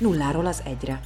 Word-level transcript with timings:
nulláról 0.00 0.46
az 0.46 0.62
egyre. 0.64 1.00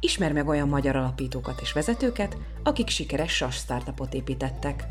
Ismer 0.00 0.32
meg 0.32 0.48
olyan 0.48 0.68
magyar 0.68 0.96
alapítókat 0.96 1.60
és 1.60 1.72
vezetőket, 1.72 2.36
akik 2.62 2.88
sikeres 2.88 3.32
SAS 3.32 3.56
startupot 3.56 4.14
építettek. 4.14 4.84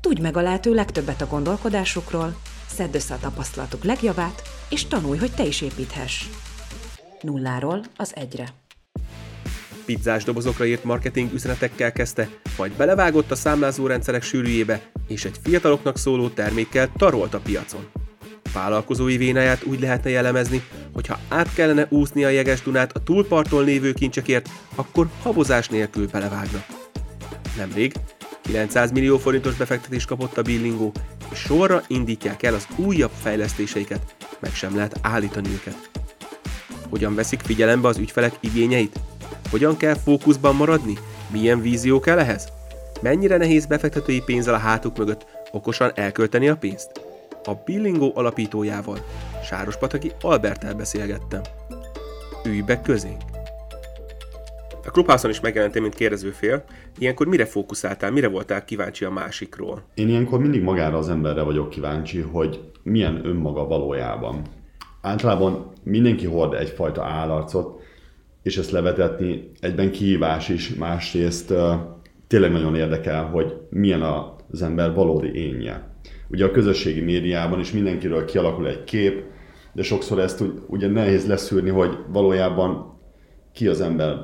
Tudj 0.00 0.20
meg 0.20 0.36
a 0.36 0.40
lehető 0.40 0.74
legtöbbet 0.74 1.20
a 1.20 1.26
gondolkodásukról, 1.26 2.36
szedd 2.66 2.94
össze 2.94 3.14
a 3.14 3.18
tapasztalatuk 3.18 3.84
legjavát, 3.84 4.42
és 4.70 4.86
tanulj, 4.86 5.18
hogy 5.18 5.34
te 5.34 5.44
is 5.44 5.60
építhess. 5.60 6.24
Nulláról 7.20 7.84
az 7.96 8.12
egyre. 8.16 8.48
Pizzás 9.84 10.24
dobozokra 10.24 10.66
írt 10.66 10.84
marketing 10.84 11.32
üzenetekkel 11.32 11.92
kezdte, 11.92 12.28
majd 12.56 12.72
belevágott 12.72 13.30
a 13.30 13.34
számlázórendszerek 13.34 14.22
sűrűjébe, 14.22 14.90
és 15.06 15.24
egy 15.24 15.36
fiataloknak 15.42 15.98
szóló 15.98 16.28
termékkel 16.28 16.92
tarolt 16.96 17.34
a 17.34 17.40
piacon. 17.40 17.97
Vállalkozói 18.58 19.16
vénáját 19.16 19.64
úgy 19.64 19.80
lehetne 19.80 20.10
jellemezni, 20.10 20.62
hogy 20.92 21.06
ha 21.06 21.18
át 21.28 21.54
kellene 21.54 21.86
úszni 21.88 22.24
a 22.24 22.28
jeges 22.28 22.62
Dunát 22.62 22.96
a 22.96 23.02
túlparton 23.02 23.64
lévő 23.64 23.92
kincsekért, 23.92 24.48
akkor 24.74 25.08
habozás 25.22 25.68
nélkül 25.68 26.08
belevágna. 26.12 26.64
Nemrég 27.56 27.92
900 28.42 28.90
millió 28.90 29.18
forintos 29.18 29.54
befektetés 29.54 30.04
kapott 30.04 30.38
a 30.38 30.42
Billingó, 30.42 30.92
és 31.32 31.38
sorra 31.38 31.82
indítják 31.86 32.42
el 32.42 32.54
az 32.54 32.66
újabb 32.76 33.10
fejlesztéseiket, 33.22 34.14
meg 34.40 34.54
sem 34.54 34.76
lehet 34.76 34.98
állítani 35.02 35.48
őket. 35.52 35.90
Hogyan 36.88 37.14
veszik 37.14 37.40
figyelembe 37.40 37.88
az 37.88 37.98
ügyfelek 37.98 38.34
igényeit? 38.40 39.00
Hogyan 39.50 39.76
kell 39.76 39.94
fókuszban 39.94 40.56
maradni? 40.56 40.98
Milyen 41.30 41.60
vízió 41.60 42.00
kell 42.00 42.18
ehhez? 42.18 42.48
Mennyire 43.02 43.36
nehéz 43.36 43.66
befektetői 43.66 44.20
pénzzel 44.20 44.54
a 44.54 44.58
hátuk 44.58 44.98
mögött 44.98 45.26
okosan 45.50 45.92
elkölteni 45.94 46.48
a 46.48 46.56
pénzt? 46.56 47.07
A 47.48 47.62
Billingó 47.64 48.12
alapítójával, 48.14 48.98
Sárospataki 49.44 50.12
Albertel 50.20 50.74
beszélgettem. 50.74 51.40
Ülj 52.44 52.60
be 52.60 52.80
közénk! 52.80 53.20
A 54.84 54.90
Clubhouse-on 54.90 55.30
is 55.32 55.40
megjelentél, 55.40 55.82
mint 55.82 55.94
kérdezőfél. 55.94 56.64
Ilyenkor 56.98 57.26
mire 57.26 57.44
fókuszáltál, 57.44 58.10
mire 58.10 58.28
voltál 58.28 58.64
kíváncsi 58.64 59.04
a 59.04 59.10
másikról? 59.10 59.82
Én 59.94 60.08
ilyenkor 60.08 60.38
mindig 60.38 60.62
magára 60.62 60.98
az 60.98 61.08
emberre 61.08 61.42
vagyok 61.42 61.70
kíváncsi, 61.70 62.20
hogy 62.20 62.70
milyen 62.82 63.26
önmaga 63.26 63.66
valójában. 63.66 64.42
Általában 65.02 65.72
mindenki 65.82 66.26
hord 66.26 66.54
egyfajta 66.54 67.04
állarcot, 67.04 67.82
és 68.42 68.56
ezt 68.56 68.70
levetetni 68.70 69.50
egyben 69.60 69.90
kihívás 69.90 70.48
is, 70.48 70.74
másrészt 70.74 71.54
tényleg 72.26 72.52
nagyon 72.52 72.74
érdekel, 72.74 73.24
hogy 73.24 73.56
milyen 73.70 74.02
az 74.50 74.62
ember 74.62 74.94
valódi 74.94 75.34
énje. 75.34 75.96
Ugye 76.30 76.44
a 76.44 76.50
közösségi 76.50 77.00
médiában 77.00 77.60
is 77.60 77.72
mindenkiről 77.72 78.24
kialakul 78.24 78.68
egy 78.68 78.84
kép, 78.84 79.22
de 79.72 79.82
sokszor 79.82 80.18
ezt 80.18 80.44
ugye 80.66 80.88
nehéz 80.88 81.26
leszűrni, 81.26 81.70
hogy 81.70 81.96
valójában 82.12 82.98
ki 83.52 83.66
az 83.66 83.80
ember 83.80 84.16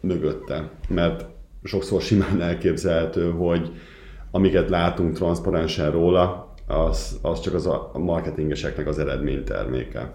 mögötte. 0.00 0.70
Mert 0.88 1.26
sokszor 1.62 2.00
simán 2.00 2.40
elképzelhető, 2.40 3.30
hogy 3.30 3.70
amiket 4.30 4.68
látunk 4.68 5.14
transzparensen 5.14 5.90
róla, 5.90 6.54
az, 6.66 7.18
az 7.22 7.40
csak 7.40 7.54
az 7.54 7.66
a 7.66 7.90
marketingeseknek 7.98 8.86
az 8.86 8.98
eredményterméke. 8.98 10.12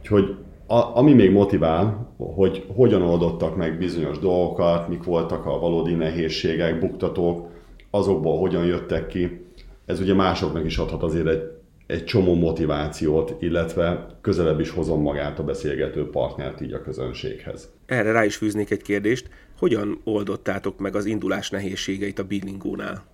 Úgyhogy 0.00 0.36
a, 0.66 0.96
ami 0.96 1.12
még 1.12 1.32
motivál, 1.32 2.14
hogy 2.16 2.64
hogyan 2.74 3.02
oldottak 3.02 3.56
meg 3.56 3.78
bizonyos 3.78 4.18
dolgokat, 4.18 4.88
mik 4.88 5.04
voltak 5.04 5.46
a 5.46 5.58
valódi 5.58 5.94
nehézségek, 5.94 6.80
buktatók, 6.80 7.48
azokból 7.90 8.38
hogyan 8.38 8.64
jöttek 8.64 9.06
ki, 9.06 9.45
ez 9.86 10.00
ugye 10.00 10.14
másoknak 10.14 10.64
is 10.64 10.78
adhat 10.78 11.02
azért 11.02 11.26
egy, 11.26 11.42
egy 11.86 12.04
csomó 12.04 12.34
motivációt, 12.34 13.36
illetve 13.38 14.06
közelebb 14.20 14.60
is 14.60 14.70
hozom 14.70 15.02
magát 15.02 15.38
a 15.38 15.44
beszélgető 15.44 16.10
partnert 16.10 16.60
így 16.60 16.72
a 16.72 16.82
közönséghez. 16.82 17.72
Erre 17.86 18.12
rá 18.12 18.24
is 18.24 18.36
fűznék 18.36 18.70
egy 18.70 18.82
kérdést. 18.82 19.28
Hogyan 19.58 20.00
oldottátok 20.04 20.78
meg 20.78 20.96
az 20.96 21.04
indulás 21.04 21.50
nehézségeit 21.50 22.18
a 22.18 22.24
Billingónál? 22.24 23.04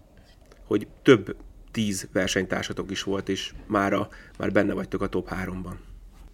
Hogy 0.66 0.86
több 1.02 1.36
tíz 1.70 2.08
versenytársatok 2.12 2.90
is 2.90 3.02
volt, 3.02 3.28
és 3.28 3.52
mára 3.66 4.08
már 4.38 4.52
benne 4.52 4.72
vagytok 4.72 5.02
a 5.02 5.06
top 5.06 5.28
3-ban. 5.44 5.74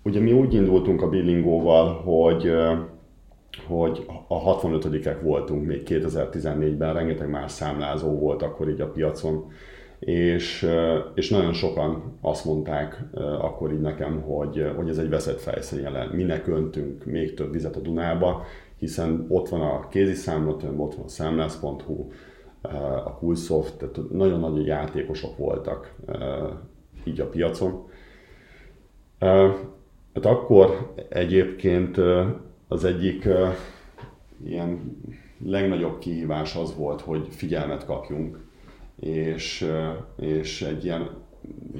Ugye 0.02 0.20
mi 0.20 0.32
úgy 0.32 0.54
indultunk 0.54 1.02
a 1.02 1.08
Billingóval, 1.08 1.94
hogy 1.94 2.52
hogy 3.66 4.06
a 4.28 4.60
65-ek 4.60 5.16
voltunk 5.22 5.66
még 5.66 5.82
2014-ben, 5.84 6.92
rengeteg 6.92 7.30
más 7.30 7.52
számlázó 7.52 8.18
volt 8.18 8.42
akkor 8.42 8.68
így 8.68 8.80
a 8.80 8.90
piacon, 8.90 9.52
és, 9.98 10.68
és 11.14 11.30
nagyon 11.30 11.52
sokan 11.52 12.18
azt 12.20 12.44
mondták 12.44 13.04
akkor 13.40 13.72
így 13.72 13.80
nekem, 13.80 14.20
hogy, 14.20 14.72
hogy 14.76 14.88
ez 14.88 14.98
egy 14.98 15.08
veszett 15.08 15.40
fejszín 15.40 15.80
jelen. 15.80 16.08
Minek 16.08 16.46
öntünk 16.46 17.04
még 17.04 17.34
több 17.34 17.52
vizet 17.52 17.76
a 17.76 17.80
Dunába, 17.80 18.44
hiszen 18.76 19.26
ott 19.28 19.48
van 19.48 19.60
a 19.60 19.88
kézi 19.88 20.14
számlatöm, 20.14 20.80
ott 20.80 20.94
van 20.94 21.04
a 21.04 21.08
számlász.hu, 21.08 22.08
a 23.04 23.14
Coolsoft, 23.18 23.74
tehát 23.76 24.10
nagyon 24.10 24.40
nagy 24.40 24.66
játékosok 24.66 25.36
voltak 25.36 25.94
így 27.04 27.20
a 27.20 27.28
piacon. 27.28 27.86
Hát 30.14 30.26
akkor 30.26 30.94
egyébként 31.08 31.96
az 32.68 32.84
egyik 32.84 33.28
ilyen 34.44 34.96
legnagyobb 35.44 35.98
kihívás 35.98 36.56
az 36.56 36.76
volt, 36.76 37.00
hogy 37.00 37.28
figyelmet 37.30 37.84
kapjunk 37.84 38.46
és, 39.00 39.70
és 40.16 40.62
egy 40.62 40.84
ilyen 40.84 41.10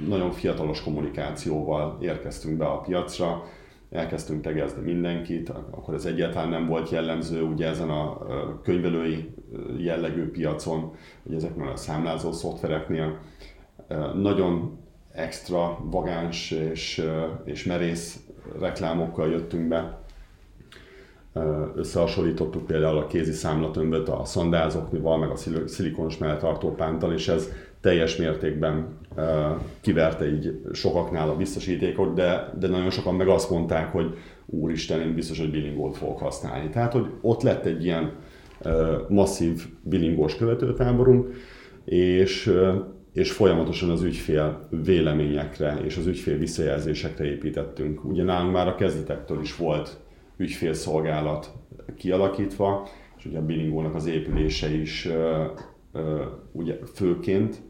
nagyon 0.07 0.31
fiatalos 0.31 0.83
kommunikációval 0.83 1.97
érkeztünk 2.01 2.57
be 2.57 2.65
a 2.65 2.79
piacra, 2.79 3.43
elkezdtünk 3.89 4.41
tegezni 4.41 4.81
mindenkit, 4.81 5.49
akkor 5.49 5.93
ez 5.93 6.05
egyáltalán 6.05 6.49
nem 6.49 6.67
volt 6.67 6.89
jellemző 6.89 7.41
ugye 7.41 7.67
ezen 7.67 7.89
a 7.89 8.17
könyvelői 8.63 9.33
jellegű 9.77 10.29
piacon, 10.29 10.91
hogy 11.23 11.35
ezeknél 11.35 11.67
a 11.67 11.75
számlázó 11.75 12.31
szoftvereknél. 12.31 13.19
Nagyon 14.15 14.77
extra, 15.11 15.77
vagáns 15.83 16.51
és, 16.51 17.05
és 17.45 17.63
merész 17.65 18.19
reklámokkal 18.59 19.29
jöttünk 19.29 19.67
be, 19.67 19.99
összehasonlítottuk 21.75 22.65
például 22.65 22.97
a 22.97 23.07
kézi 23.07 23.31
számlatömböt 23.31 24.09
a 24.09 24.25
szandázoknival, 24.25 25.17
meg 25.17 25.29
a 25.29 25.65
szilikonos 25.65 26.17
melltartó 26.17 26.75
pántal, 26.75 27.13
és 27.13 27.27
ez 27.27 27.49
teljes 27.81 28.15
mértékben 28.15 28.87
kiverte 29.81 30.31
így 30.31 30.61
sokaknál 30.73 31.29
a 31.29 31.35
biztosítékot, 31.35 32.13
de, 32.13 32.53
de 32.59 32.67
nagyon 32.67 32.89
sokan 32.89 33.15
meg 33.15 33.27
azt 33.27 33.49
mondták, 33.49 33.91
hogy 33.91 34.17
úristen, 34.45 35.01
én 35.01 35.13
biztos, 35.13 35.39
hogy 35.39 35.51
billingót 35.51 35.97
fogok 35.97 36.19
használni. 36.19 36.69
Tehát, 36.69 36.93
hogy 36.93 37.05
ott 37.21 37.41
lett 37.41 37.65
egy 37.65 37.83
ilyen 37.83 38.11
masszív 39.07 39.67
billingós 39.81 40.35
követőtáborunk, 40.35 41.33
és, 41.85 42.53
és 43.13 43.31
folyamatosan 43.31 43.89
az 43.89 44.01
ügyfél 44.01 44.67
véleményekre 44.83 45.79
és 45.83 45.97
az 45.97 46.05
ügyfél 46.05 46.37
visszajelzésekre 46.37 47.25
építettünk. 47.25 48.05
Ugye 48.05 48.23
nálunk 48.23 48.53
már 48.53 48.67
a 48.67 48.75
kezdetektől 48.75 49.41
is 49.41 49.55
volt 49.55 49.97
ügyfélszolgálat 50.39 51.51
kialakítva, 51.97 52.87
és 53.17 53.25
ugye 53.25 53.37
a 53.37 53.45
bilingónak 53.45 53.95
az 53.95 54.05
épülése 54.05 54.73
is 54.73 55.07
ugye 56.51 56.77
főként 56.93 57.61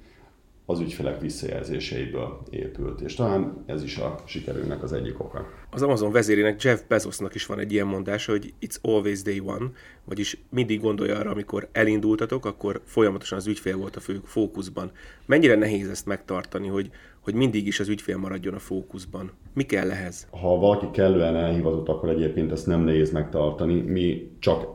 az 0.69 0.79
ügyfelek 0.79 1.21
visszajelzéseiből 1.21 2.39
épült, 2.49 3.01
és 3.01 3.15
talán 3.15 3.63
ez 3.65 3.83
is 3.83 3.97
a 3.97 4.15
sikerünknek 4.25 4.83
az 4.83 4.93
egyik 4.93 5.19
oka. 5.19 5.47
Az 5.69 5.81
Amazon 5.81 6.11
vezérének 6.11 6.61
Jeff 6.61 6.79
Bezosnak 6.87 7.35
is 7.35 7.45
van 7.45 7.59
egy 7.59 7.71
ilyen 7.71 7.87
mondása, 7.87 8.31
hogy 8.31 8.53
it's 8.61 8.81
always 8.81 9.21
day 9.21 9.39
one, 9.39 9.71
vagyis 10.05 10.41
mindig 10.49 10.81
gondolja 10.81 11.17
arra, 11.17 11.31
amikor 11.31 11.69
elindultatok, 11.71 12.45
akkor 12.45 12.81
folyamatosan 12.85 13.37
az 13.37 13.47
ügyfél 13.47 13.77
volt 13.77 13.95
a 13.95 13.99
fő 13.99 14.19
fókuszban. 14.23 14.91
Mennyire 15.25 15.55
nehéz 15.55 15.89
ezt 15.89 16.05
megtartani, 16.05 16.67
hogy, 16.67 16.89
hogy 17.19 17.33
mindig 17.33 17.67
is 17.67 17.79
az 17.79 17.87
ügyfél 17.87 18.17
maradjon 18.17 18.53
a 18.53 18.59
fókuszban? 18.59 19.31
Mi 19.53 19.63
kell 19.63 19.91
ehhez? 19.91 20.27
Ha 20.31 20.57
valaki 20.57 20.87
kellően 20.91 21.35
elhivatott, 21.35 21.87
akkor 21.87 22.09
egyébként 22.09 22.51
ezt 22.51 22.67
nem 22.67 22.81
nehéz 22.81 23.11
megtartani, 23.11 23.81
mi 23.81 24.31
csak 24.39 24.67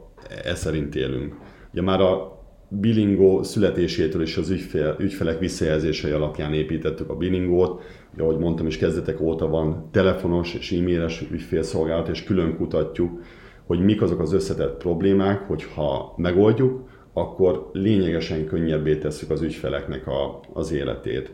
e 0.45 0.55
szerint 0.55 0.95
élünk. 0.95 1.37
Ugye 1.73 1.83
már 1.83 2.01
a 2.01 2.34
Bilingo 2.81 3.43
születésétől 3.43 4.23
is 4.23 4.37
az 4.37 4.51
ügyfél, 4.51 4.97
ügyfelek 4.99 5.39
visszajelzései 5.39 6.11
alapján 6.11 6.53
építettük 6.53 7.11
a 7.11 7.17
Bilingót. 7.17 7.83
Ugye, 8.15 8.23
ahogy 8.23 8.39
mondtam 8.39 8.67
is, 8.67 8.79
kezdetek 8.79 9.21
óta 9.21 9.49
van 9.49 9.89
telefonos 9.91 10.55
és 10.55 10.73
e-mailes 10.73 11.25
ügyfélszolgálat, 11.31 12.09
és 12.09 12.25
külön 12.25 12.57
kutatjuk, 12.57 13.23
hogy 13.67 13.81
mik 13.81 14.03
azok 14.03 14.21
az 14.21 14.33
összetett 14.33 14.77
problémák, 14.77 15.41
hogy 15.41 15.65
ha 15.75 16.15
megoldjuk, 16.17 16.89
akkor 17.13 17.71
lényegesen 17.73 18.47
könnyebbé 18.47 18.97
tesszük 18.97 19.31
az 19.31 19.43
ügyfeleknek 19.43 20.07
a, 20.07 20.41
az 20.53 20.73
életét. 20.73 21.33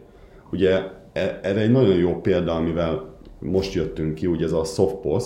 Ugye 0.52 0.70
e, 1.12 1.40
erre 1.42 1.60
egy 1.60 1.70
nagyon 1.70 1.96
jó 1.96 2.20
példa, 2.20 2.54
amivel 2.54 3.18
most 3.38 3.74
jöttünk 3.74 4.14
ki, 4.14 4.26
ugye 4.26 4.44
ez 4.44 4.52
a 4.52 4.64
Softpos, 4.64 5.24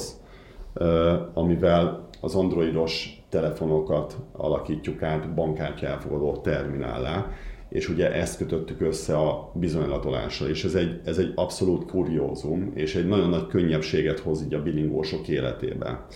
amivel 1.34 2.03
az 2.24 2.34
androidos 2.34 3.22
telefonokat 3.28 4.16
alakítjuk 4.32 5.02
át 5.02 5.34
bankkártya 5.34 5.86
elfogadó 5.86 6.36
terminállá, 6.36 7.30
és 7.68 7.88
ugye 7.88 8.12
ezt 8.12 8.36
kötöttük 8.36 8.80
össze 8.80 9.16
a 9.16 9.50
bizonylatolással, 9.54 10.48
és 10.48 10.64
ez 10.64 10.74
egy, 10.74 11.00
ez 11.04 11.18
egy 11.18 11.32
abszolút 11.34 11.90
kuriózum, 11.90 12.72
és 12.74 12.94
egy 12.94 13.06
nagyon 13.06 13.28
nagy 13.28 13.46
könnyebbséget 13.46 14.18
hoz 14.18 14.42
így 14.42 14.54
a 14.54 14.62
billingósok 14.62 15.28
életébe. 15.28 16.06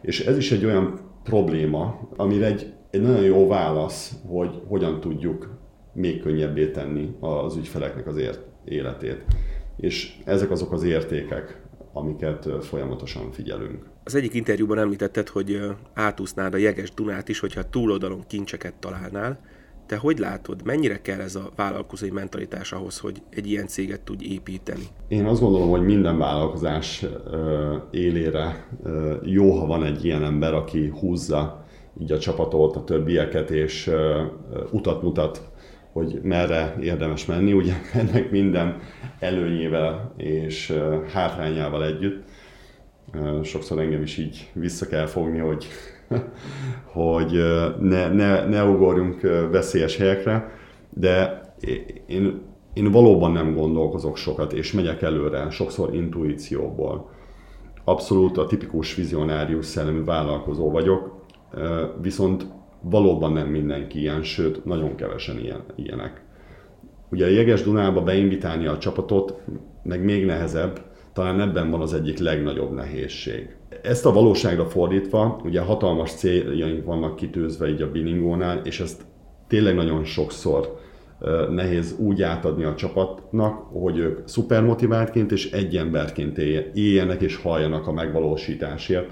És 0.00 0.26
ez 0.26 0.36
is 0.36 0.52
egy 0.52 0.64
olyan 0.64 1.00
probléma, 1.22 2.08
amire 2.16 2.46
egy, 2.46 2.72
egy 2.90 3.02
nagyon 3.02 3.24
jó 3.24 3.46
válasz, 3.48 4.14
hogy 4.26 4.62
hogyan 4.68 5.00
tudjuk 5.00 5.58
még 5.92 6.22
könnyebbé 6.22 6.70
tenni 6.70 7.16
az 7.20 7.56
ügyfeleknek 7.56 8.06
az 8.06 8.16
ért, 8.16 8.40
életét. 8.64 9.24
És 9.76 10.18
ezek 10.24 10.50
azok 10.50 10.72
az 10.72 10.82
értékek, 10.82 11.62
amiket 11.92 12.64
folyamatosan 12.64 13.32
figyelünk. 13.32 13.94
Az 14.06 14.14
egyik 14.14 14.34
interjúban 14.34 14.78
említetted, 14.78 15.28
hogy 15.28 15.60
átúsznád 15.94 16.54
a 16.54 16.56
jeges 16.56 16.90
Dunát 16.94 17.28
is, 17.28 17.40
hogyha 17.40 17.68
túloldalon 17.70 18.24
kincseket 18.26 18.74
találnál. 18.74 19.40
Te 19.86 19.96
hogy 19.96 20.18
látod, 20.18 20.64
mennyire 20.64 21.00
kell 21.02 21.20
ez 21.20 21.34
a 21.34 21.50
vállalkozói 21.56 22.10
mentalitás 22.10 22.72
ahhoz, 22.72 22.98
hogy 22.98 23.22
egy 23.30 23.50
ilyen 23.50 23.66
céget 23.66 24.00
tudj 24.00 24.24
építeni? 24.24 24.82
Én 25.08 25.24
azt 25.24 25.40
gondolom, 25.40 25.68
hogy 25.68 25.84
minden 25.84 26.18
vállalkozás 26.18 27.04
élére 27.90 28.68
jó, 29.22 29.52
ha 29.52 29.66
van 29.66 29.84
egy 29.84 30.04
ilyen 30.04 30.24
ember, 30.24 30.54
aki 30.54 30.92
húzza 31.00 31.64
így 32.00 32.12
a 32.12 32.18
csapatot, 32.18 32.76
a 32.76 32.84
többieket, 32.84 33.50
és 33.50 33.90
utat 34.70 35.02
mutat, 35.02 35.50
hogy 35.92 36.20
merre 36.22 36.76
érdemes 36.80 37.26
menni. 37.26 37.52
Ugye 37.52 37.74
ennek 37.92 38.30
minden 38.30 38.80
előnyével 39.18 40.14
és 40.16 40.78
hátrányával 41.12 41.84
együtt. 41.84 42.24
Sokszor 43.42 43.78
engem 43.78 44.02
is 44.02 44.18
így 44.18 44.50
vissza 44.52 44.86
kell 44.86 45.06
fogni, 45.06 45.38
hogy 45.38 45.66
hogy 46.92 47.32
ne, 47.80 48.08
ne, 48.08 48.46
ne 48.46 48.64
ugorjunk 48.64 49.20
veszélyes 49.50 49.96
helyekre, 49.96 50.50
de 50.90 51.40
én, 52.06 52.40
én 52.72 52.90
valóban 52.90 53.32
nem 53.32 53.54
gondolkozok 53.54 54.16
sokat, 54.16 54.52
és 54.52 54.72
megyek 54.72 55.02
előre, 55.02 55.50
sokszor 55.50 55.94
intuícióból. 55.94 57.10
Abszolút 57.84 58.38
a 58.38 58.46
tipikus 58.46 58.94
vizionárius 58.94 59.66
szellemű 59.66 60.04
vállalkozó 60.04 60.70
vagyok, 60.70 61.24
viszont 62.00 62.46
valóban 62.80 63.32
nem 63.32 63.48
mindenki 63.48 64.00
ilyen, 64.00 64.22
sőt, 64.22 64.64
nagyon 64.64 64.94
kevesen 64.94 65.38
ilyen, 65.38 65.64
ilyenek. 65.74 66.24
Ugye 67.10 67.24
a 67.24 67.28
Jeges 67.28 67.62
Dunába 67.62 68.02
beinvitálni 68.02 68.66
a 68.66 68.78
csapatot, 68.78 69.40
meg 69.82 70.04
még 70.04 70.24
nehezebb, 70.24 70.80
talán 71.16 71.40
ebben 71.40 71.70
van 71.70 71.80
az 71.80 71.94
egyik 71.94 72.18
legnagyobb 72.18 72.72
nehézség. 72.72 73.56
Ezt 73.82 74.06
a 74.06 74.12
valóságra 74.12 74.66
fordítva, 74.66 75.40
ugye 75.44 75.60
hatalmas 75.60 76.10
céljaink 76.10 76.84
vannak 76.84 77.16
kitűzve 77.16 77.68
így 77.68 77.82
a 77.82 77.90
Bilingónál, 77.90 78.60
és 78.64 78.80
ezt 78.80 79.02
tényleg 79.48 79.74
nagyon 79.74 80.04
sokszor 80.04 80.78
nehéz 81.50 81.96
úgy 81.98 82.22
átadni 82.22 82.64
a 82.64 82.74
csapatnak, 82.74 83.54
hogy 83.72 83.98
ők 83.98 84.28
szupermotiváltként 84.28 85.32
és 85.32 85.50
egy 85.50 85.76
emberként 85.76 86.38
éljenek 86.74 87.20
és 87.20 87.36
halljanak 87.36 87.86
a 87.86 87.92
megvalósításért, 87.92 89.10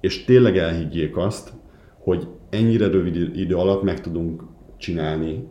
és 0.00 0.24
tényleg 0.24 0.56
elhiggyék 0.56 1.16
azt, 1.16 1.52
hogy 1.98 2.26
ennyire 2.50 2.86
rövid 2.88 3.36
idő 3.36 3.54
alatt 3.54 3.82
meg 3.82 4.00
tudunk 4.00 4.42
csinálni 4.76 5.48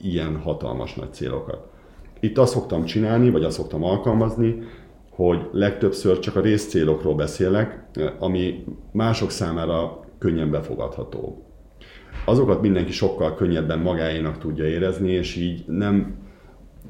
ilyen 0.00 0.36
hatalmas 0.36 0.94
nagy 0.94 1.12
célokat. 1.12 1.68
Itt 2.20 2.38
azt 2.38 2.52
szoktam 2.52 2.84
csinálni, 2.84 3.30
vagy 3.30 3.44
azt 3.44 3.56
szoktam 3.56 3.84
alkalmazni, 3.84 4.58
hogy 5.16 5.48
legtöbbször 5.52 6.18
csak 6.18 6.36
a 6.36 6.40
részcélokról 6.40 7.14
beszélek, 7.14 7.84
ami 8.18 8.64
mások 8.92 9.30
számára 9.30 10.04
könnyen 10.18 10.50
befogadható. 10.50 11.46
Azokat 12.24 12.60
mindenki 12.60 12.92
sokkal 12.92 13.34
könnyebben 13.34 13.78
magáénak 13.78 14.38
tudja 14.38 14.64
érezni, 14.64 15.10
és 15.10 15.36
így 15.36 15.64
nem 15.66 16.24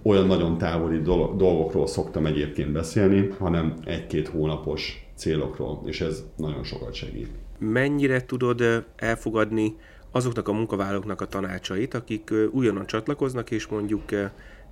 olyan 0.02 0.26
nagyon 0.26 0.58
távoli 0.58 1.00
dolgokról 1.36 1.86
szoktam 1.86 2.26
egyébként 2.26 2.72
beszélni, 2.72 3.28
hanem 3.38 3.74
egy-két 3.84 4.28
hónapos 4.28 5.08
célokról, 5.14 5.82
és 5.84 6.00
ez 6.00 6.24
nagyon 6.36 6.64
sokat 6.64 6.94
segít. 6.94 7.30
Mennyire 7.58 8.24
tudod 8.24 8.84
elfogadni 8.96 9.76
azoknak 10.10 10.48
a 10.48 10.52
munkavállalóknak 10.52 11.20
a 11.20 11.26
tanácsait, 11.26 11.94
akik 11.94 12.32
újonnan 12.50 12.86
csatlakoznak, 12.86 13.50
és 13.50 13.66
mondjuk 13.66 14.02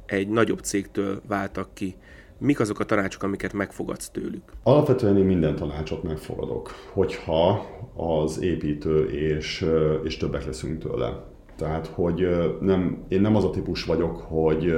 egy 0.07 0.29
nagyobb 0.29 0.61
cégtől 0.61 1.21
váltak 1.27 1.75
ki? 1.75 1.95
Mik 2.39 2.61
azok 2.61 2.79
a 2.79 2.85
tanácsok, 2.85 3.23
amiket 3.23 3.53
megfogadsz 3.53 4.09
tőlük? 4.09 4.43
Alapvetően 4.63 5.19
én 5.19 5.25
minden 5.25 5.57
tanácsot 5.57 6.03
megfogadok, 6.03 6.71
hogyha 6.93 7.67
az 7.97 8.43
építő 8.43 9.11
és, 9.11 9.67
és 10.05 10.17
többek 10.17 10.47
leszünk 10.47 10.79
tőle. 10.79 11.25
Tehát, 11.57 11.87
hogy 11.87 12.29
nem, 12.61 13.05
én 13.09 13.21
nem 13.21 13.37
az 13.37 13.45
a 13.45 13.51
típus 13.51 13.85
vagyok, 13.85 14.17
hogy, 14.17 14.75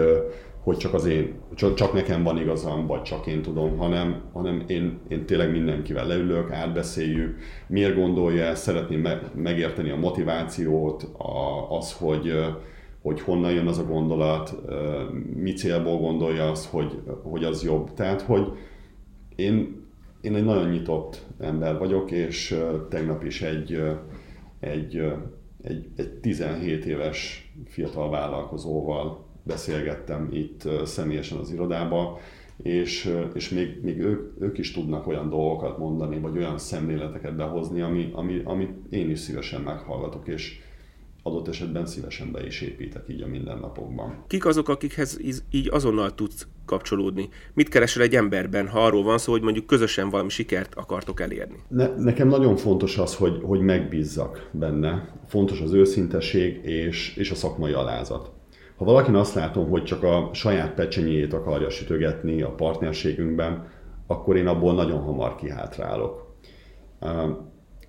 hogy 0.62 0.76
csak 0.76 0.94
az 0.94 1.06
én, 1.06 1.34
csak, 1.54 1.74
csak 1.74 1.92
nekem 1.92 2.22
van 2.22 2.38
igazam, 2.38 2.86
vagy 2.86 3.02
csak 3.02 3.26
én 3.26 3.42
tudom, 3.42 3.76
hanem, 3.76 4.20
hanem 4.32 4.64
én, 4.66 5.00
én 5.08 5.26
tényleg 5.26 5.50
mindenkivel 5.50 6.06
leülök, 6.06 6.50
átbeszéljük, 6.50 7.38
miért 7.66 7.94
gondolja 7.94 8.54
szeretném 8.54 9.08
megérteni 9.34 9.90
a 9.90 9.96
motivációt, 9.96 11.02
a, 11.18 11.76
az, 11.76 11.92
hogy, 11.92 12.32
hogy 13.06 13.20
honnan 13.20 13.52
jön 13.52 13.66
az 13.66 13.78
a 13.78 13.84
gondolat, 13.84 14.56
mi 15.34 15.52
célból 15.52 15.98
gondolja 15.98 16.50
azt, 16.50 16.66
hogy, 16.66 17.02
hogy 17.22 17.44
az 17.44 17.62
jobb. 17.62 17.94
Tehát, 17.94 18.20
hogy 18.20 18.52
én, 19.36 19.84
én 20.20 20.34
egy 20.34 20.44
nagyon 20.44 20.68
nyitott 20.68 21.22
ember 21.38 21.78
vagyok, 21.78 22.10
és 22.10 22.58
tegnap 22.88 23.24
is 23.24 23.42
egy, 23.42 23.82
egy, 24.60 25.02
egy, 25.62 25.86
egy 25.96 26.08
17 26.08 26.84
éves 26.84 27.50
fiatal 27.66 28.10
vállalkozóval 28.10 29.24
beszélgettem 29.42 30.28
itt 30.32 30.68
személyesen 30.84 31.38
az 31.38 31.52
irodában, 31.52 32.16
és, 32.62 33.16
és 33.34 33.48
még, 33.48 33.80
még 33.82 33.98
ők, 33.98 34.40
ők 34.40 34.58
is 34.58 34.72
tudnak 34.72 35.06
olyan 35.06 35.28
dolgokat 35.28 35.78
mondani, 35.78 36.18
vagy 36.18 36.36
olyan 36.36 36.58
szemléleteket 36.58 37.36
behozni, 37.36 37.80
ami, 37.80 38.10
ami, 38.12 38.40
amit 38.44 38.72
én 38.90 39.10
is 39.10 39.18
szívesen 39.18 39.60
meghallgatok, 39.60 40.28
és, 40.28 40.64
adott 41.26 41.48
esetben 41.48 41.86
szívesen 41.86 42.32
be 42.32 42.46
is 42.46 42.60
építek 42.60 43.04
így 43.08 43.22
a 43.22 43.26
mindennapokban. 43.26 44.24
Kik 44.26 44.46
azok, 44.46 44.68
akikhez 44.68 45.18
így 45.50 45.68
azonnal 45.70 46.14
tudsz 46.14 46.46
kapcsolódni? 46.64 47.28
Mit 47.54 47.68
keresel 47.68 48.02
egy 48.02 48.14
emberben, 48.14 48.68
ha 48.68 48.84
arról 48.84 49.02
van 49.02 49.18
szó, 49.18 49.32
hogy 49.32 49.42
mondjuk 49.42 49.66
közösen 49.66 50.10
valami 50.10 50.28
sikert 50.28 50.74
akartok 50.74 51.20
elérni? 51.20 51.56
Ne, 51.68 51.88
nekem 51.96 52.28
nagyon 52.28 52.56
fontos 52.56 52.98
az, 52.98 53.14
hogy, 53.14 53.40
hogy 53.42 53.60
megbízzak 53.60 54.48
benne. 54.52 55.08
Fontos 55.26 55.60
az 55.60 55.72
őszinteség 55.72 56.64
és, 56.64 57.16
és 57.16 57.30
a 57.30 57.34
szakmai 57.34 57.72
alázat. 57.72 58.30
Ha 58.76 58.84
valakin 58.84 59.14
azt 59.14 59.34
látom, 59.34 59.68
hogy 59.68 59.84
csak 59.84 60.02
a 60.02 60.30
saját 60.32 60.74
pecsenyét 60.74 61.32
akarja 61.32 61.70
sütögetni 61.70 62.42
a 62.42 62.50
partnerségünkben, 62.50 63.68
akkor 64.06 64.36
én 64.36 64.46
abból 64.46 64.74
nagyon 64.74 65.00
hamar 65.00 65.34
kihátrálok 65.34 66.34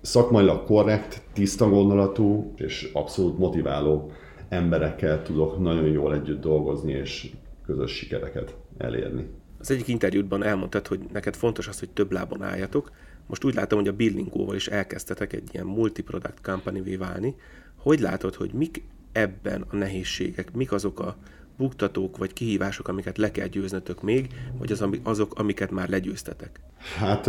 szakmailag 0.00 0.64
korrekt, 0.64 1.22
tiszta 1.32 1.68
gondolatú 1.68 2.52
és 2.56 2.90
abszolút 2.92 3.38
motiváló 3.38 4.12
emberekkel 4.48 5.22
tudok 5.22 5.58
nagyon 5.58 5.86
jól 5.86 6.14
együtt 6.14 6.40
dolgozni 6.40 6.92
és 6.92 7.30
közös 7.66 7.92
sikereket 7.92 8.56
elérni. 8.78 9.26
Az 9.58 9.70
egyik 9.70 9.88
interjútban 9.88 10.42
elmondtad, 10.42 10.86
hogy 10.86 11.00
neked 11.12 11.36
fontos 11.36 11.68
az, 11.68 11.78
hogy 11.78 11.90
több 11.90 12.12
lábon 12.12 12.42
álljatok. 12.42 12.90
Most 13.26 13.44
úgy 13.44 13.54
látom, 13.54 13.78
hogy 13.78 13.88
a 13.88 13.92
Billingóval 13.92 14.54
is 14.54 14.68
elkezdtetek 14.68 15.32
egy 15.32 15.48
ilyen 15.52 15.66
multi-product 15.66 16.40
company 16.42 16.98
válni. 16.98 17.34
Hogy 17.76 18.00
látod, 18.00 18.34
hogy 18.34 18.52
mik 18.52 18.82
ebben 19.12 19.64
a 19.70 19.76
nehézségek, 19.76 20.52
mik 20.52 20.72
azok 20.72 21.00
a 21.00 21.16
buktatók 21.58 22.16
vagy 22.16 22.32
kihívások, 22.32 22.88
amiket 22.88 23.18
le 23.18 23.30
kell 23.30 23.46
győznötök 23.46 24.02
még, 24.02 24.26
vagy 24.58 24.72
az, 24.72 24.84
azok, 25.02 25.38
amiket 25.38 25.70
már 25.70 25.88
legyőztetek? 25.88 26.60
Hát 26.96 27.28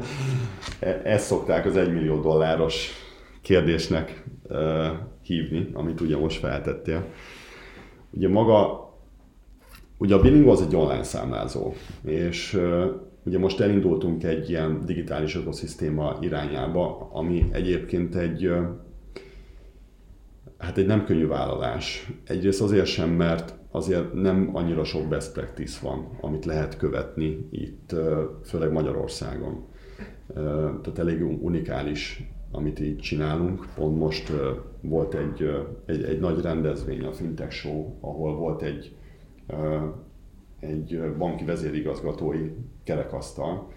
ezt 1.04 1.26
szokták 1.26 1.66
az 1.66 1.76
egymillió 1.76 2.20
dolláros 2.20 2.90
kérdésnek 3.42 4.24
hívni, 5.22 5.70
amit 5.72 6.00
ugye 6.00 6.16
most 6.16 6.38
feltettél. 6.38 7.06
Ugye 8.10 8.28
maga, 8.28 8.88
ugye 9.98 10.14
a 10.14 10.20
Billingo 10.20 10.50
az 10.50 10.62
egy 10.62 10.76
online 10.76 11.02
számlázó, 11.02 11.72
és 12.04 12.60
ugye 13.24 13.38
most 13.38 13.60
elindultunk 13.60 14.24
egy 14.24 14.50
ilyen 14.50 14.82
digitális 14.86 15.36
ökoszisztéma 15.36 16.16
irányába, 16.20 17.10
ami 17.12 17.48
egyébként 17.52 18.14
egy 18.14 18.50
Hát 20.64 20.78
egy 20.78 20.86
nem 20.86 21.04
könnyű 21.04 21.26
vállalás. 21.26 22.12
Egyrészt 22.26 22.62
azért 22.62 22.86
sem, 22.86 23.10
mert 23.10 23.54
azért 23.70 24.12
nem 24.12 24.50
annyira 24.52 24.84
sok 24.84 25.08
best 25.08 25.32
practice 25.32 25.78
van, 25.82 26.08
amit 26.20 26.44
lehet 26.44 26.76
követni 26.76 27.48
itt, 27.50 27.94
főleg 28.44 28.72
Magyarországon. 28.72 29.64
Tehát 30.82 30.98
elég 30.98 31.42
unikális, 31.42 32.30
amit 32.50 32.80
így 32.80 32.98
csinálunk. 32.98 33.66
Pont 33.74 33.98
most 33.98 34.32
volt 34.80 35.14
egy, 35.14 35.50
egy, 35.86 36.02
egy 36.02 36.20
nagy 36.20 36.40
rendezvény, 36.40 37.04
a 37.04 37.12
Fintech 37.12 37.52
Show, 37.52 37.96
ahol 38.00 38.36
volt 38.36 38.62
egy, 38.62 38.96
egy 40.60 41.00
banki 41.18 41.44
vezérigazgatói 41.44 42.50
kerekasztal, 42.84 43.72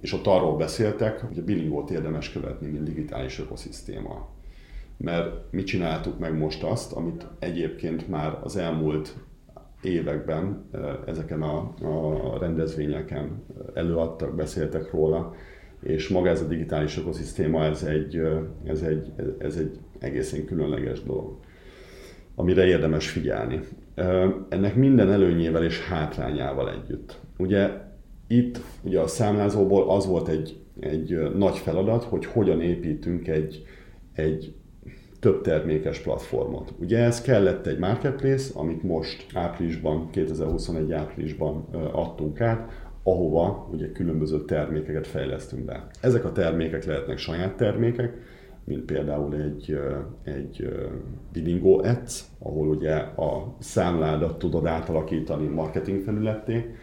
és 0.00 0.12
ott 0.12 0.26
arról 0.26 0.56
beszéltek, 0.56 1.20
hogy 1.20 1.38
a 1.38 1.44
billingót 1.44 1.90
érdemes 1.90 2.32
követni, 2.32 2.70
mint 2.70 2.84
digitális 2.84 3.40
ökoszisztéma 3.40 4.36
mert 4.98 5.52
mi 5.52 5.62
csináltuk 5.62 6.18
meg 6.18 6.38
most 6.38 6.62
azt, 6.62 6.92
amit 6.92 7.26
egyébként 7.38 8.08
már 8.08 8.38
az 8.42 8.56
elmúlt 8.56 9.16
években 9.82 10.68
ezeken 11.06 11.42
a, 11.42 11.74
a 11.82 12.38
rendezvényeken 12.38 13.44
előadtak, 13.74 14.34
beszéltek 14.34 14.90
róla, 14.90 15.34
és 15.82 16.08
maga 16.08 16.28
ez 16.28 16.40
a 16.40 16.46
digitális 16.46 16.98
ökoszisztéma, 16.98 17.64
ez 17.64 17.82
egy, 17.82 18.20
ez 18.64 18.82
egy, 18.82 19.12
ez 19.38 19.56
egy 19.56 19.78
egészen 19.98 20.44
különleges 20.44 21.02
dolog, 21.02 21.38
amire 22.34 22.66
érdemes 22.66 23.10
figyelni. 23.10 23.60
Ennek 24.48 24.74
minden 24.74 25.12
előnyével 25.12 25.64
és 25.64 25.84
hátrányával 25.84 26.70
együtt. 26.70 27.20
Ugye 27.36 27.70
itt 28.26 28.60
ugye 28.82 29.00
a 29.00 29.06
számlázóból 29.06 29.90
az 29.90 30.06
volt 30.06 30.28
egy, 30.28 30.60
egy 30.80 31.32
nagy 31.34 31.56
feladat, 31.56 32.04
hogy 32.04 32.24
hogyan 32.24 32.60
építünk 32.60 33.28
egy, 33.28 33.62
egy 34.12 34.54
több 35.20 35.40
termékes 35.40 35.98
platformot. 35.98 36.74
Ugye 36.80 36.98
ez 36.98 37.20
kellett 37.20 37.66
egy 37.66 37.78
marketplace, 37.78 38.58
amit 38.58 38.82
most 38.82 39.26
áprilisban, 39.34 40.10
2021 40.10 40.92
áprilisban 40.92 41.68
adtunk 41.92 42.40
át, 42.40 42.72
ahova 43.02 43.68
ugye 43.72 43.92
különböző 43.92 44.44
termékeket 44.44 45.06
fejlesztünk 45.06 45.64
be. 45.64 45.86
Ezek 46.00 46.24
a 46.24 46.32
termékek 46.32 46.84
lehetnek 46.84 47.18
saját 47.18 47.56
termékek, 47.56 48.16
mint 48.64 48.84
például 48.84 49.34
egy, 49.34 49.78
egy 50.24 50.68
Bilingo 51.32 51.78
Ads, 51.78 52.24
ahol 52.38 52.68
ugye 52.68 52.94
a 52.96 53.56
számládat 53.58 54.38
tudod 54.38 54.66
átalakítani 54.66 55.46
marketing 55.46 56.02
felületté, 56.02 56.74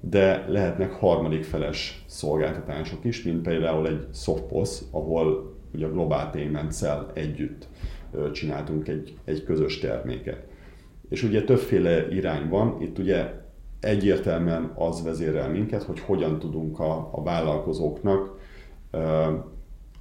de 0.00 0.44
lehetnek 0.48 0.92
harmadik 0.92 1.44
feles 1.44 2.04
szolgáltatások 2.06 3.04
is, 3.04 3.22
mint 3.22 3.42
például 3.42 3.86
egy 3.86 4.06
Softpos, 4.12 4.80
ahol 4.90 5.53
ugye 5.74 5.86
a 5.86 5.92
Global 5.92 6.30
payments 6.30 6.80
együtt 7.12 7.68
csináltunk 8.32 8.88
egy, 8.88 9.18
egy 9.24 9.44
közös 9.44 9.78
terméket. 9.78 10.46
És 11.08 11.22
ugye 11.22 11.44
többféle 11.44 12.08
irány 12.08 12.48
van, 12.48 12.76
itt 12.80 12.98
ugye 12.98 13.32
egyértelműen 13.80 14.72
az 14.74 15.02
vezérel 15.02 15.48
minket, 15.48 15.82
hogy 15.82 16.00
hogyan 16.00 16.38
tudunk 16.38 16.80
a, 16.80 17.08
a 17.12 17.22
vállalkozóknak 17.22 18.38
ö, 18.90 19.32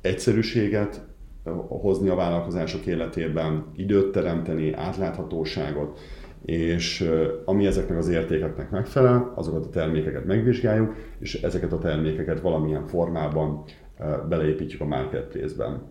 egyszerűséget 0.01 1.05
hozni 1.67 2.09
a 2.09 2.15
vállalkozások 2.15 2.85
életében, 2.85 3.65
időt 3.75 4.11
teremteni, 4.11 4.73
átláthatóságot, 4.73 5.99
és 6.45 7.11
ami 7.45 7.65
ezeknek 7.65 7.97
az 7.97 8.07
értékeknek 8.07 8.69
megfelel, 8.69 9.33
azokat 9.35 9.65
a 9.65 9.69
termékeket 9.69 10.25
megvizsgáljuk, 10.25 10.95
és 11.19 11.41
ezeket 11.41 11.71
a 11.71 11.77
termékeket 11.77 12.41
valamilyen 12.41 12.87
formában 12.87 13.63
beleépítjük 14.29 14.81
a 14.81 14.85
marketplace-ben. 14.85 15.81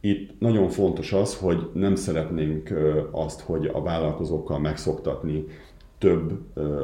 Itt 0.00 0.40
nagyon 0.40 0.68
fontos 0.68 1.12
az, 1.12 1.36
hogy 1.36 1.70
nem 1.72 1.94
szeretnénk 1.94 2.74
azt, 3.10 3.40
hogy 3.40 3.70
a 3.72 3.82
vállalkozókkal 3.82 4.58
megszoktatni 4.58 5.44
több 5.98 6.32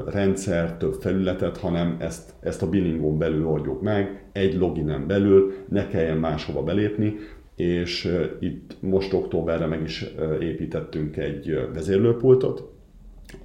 rendszer, 0.06 0.76
több 0.76 0.94
felületet, 0.94 1.56
hanem 1.56 1.96
ezt, 1.98 2.32
ezt 2.40 2.62
a 2.62 2.68
billingon 2.68 3.18
belül 3.18 3.46
oldjuk 3.46 3.82
meg, 3.82 4.24
egy 4.32 4.54
loginen 4.54 5.06
belül, 5.06 5.52
ne 5.68 5.86
kelljen 5.86 6.16
máshova 6.16 6.62
belépni, 6.62 7.16
és 7.56 8.18
itt 8.38 8.76
most 8.80 9.12
októberre 9.12 9.66
meg 9.66 9.82
is 9.82 10.06
építettünk 10.40 11.16
egy 11.16 11.68
vezérlőpultot, 11.74 12.72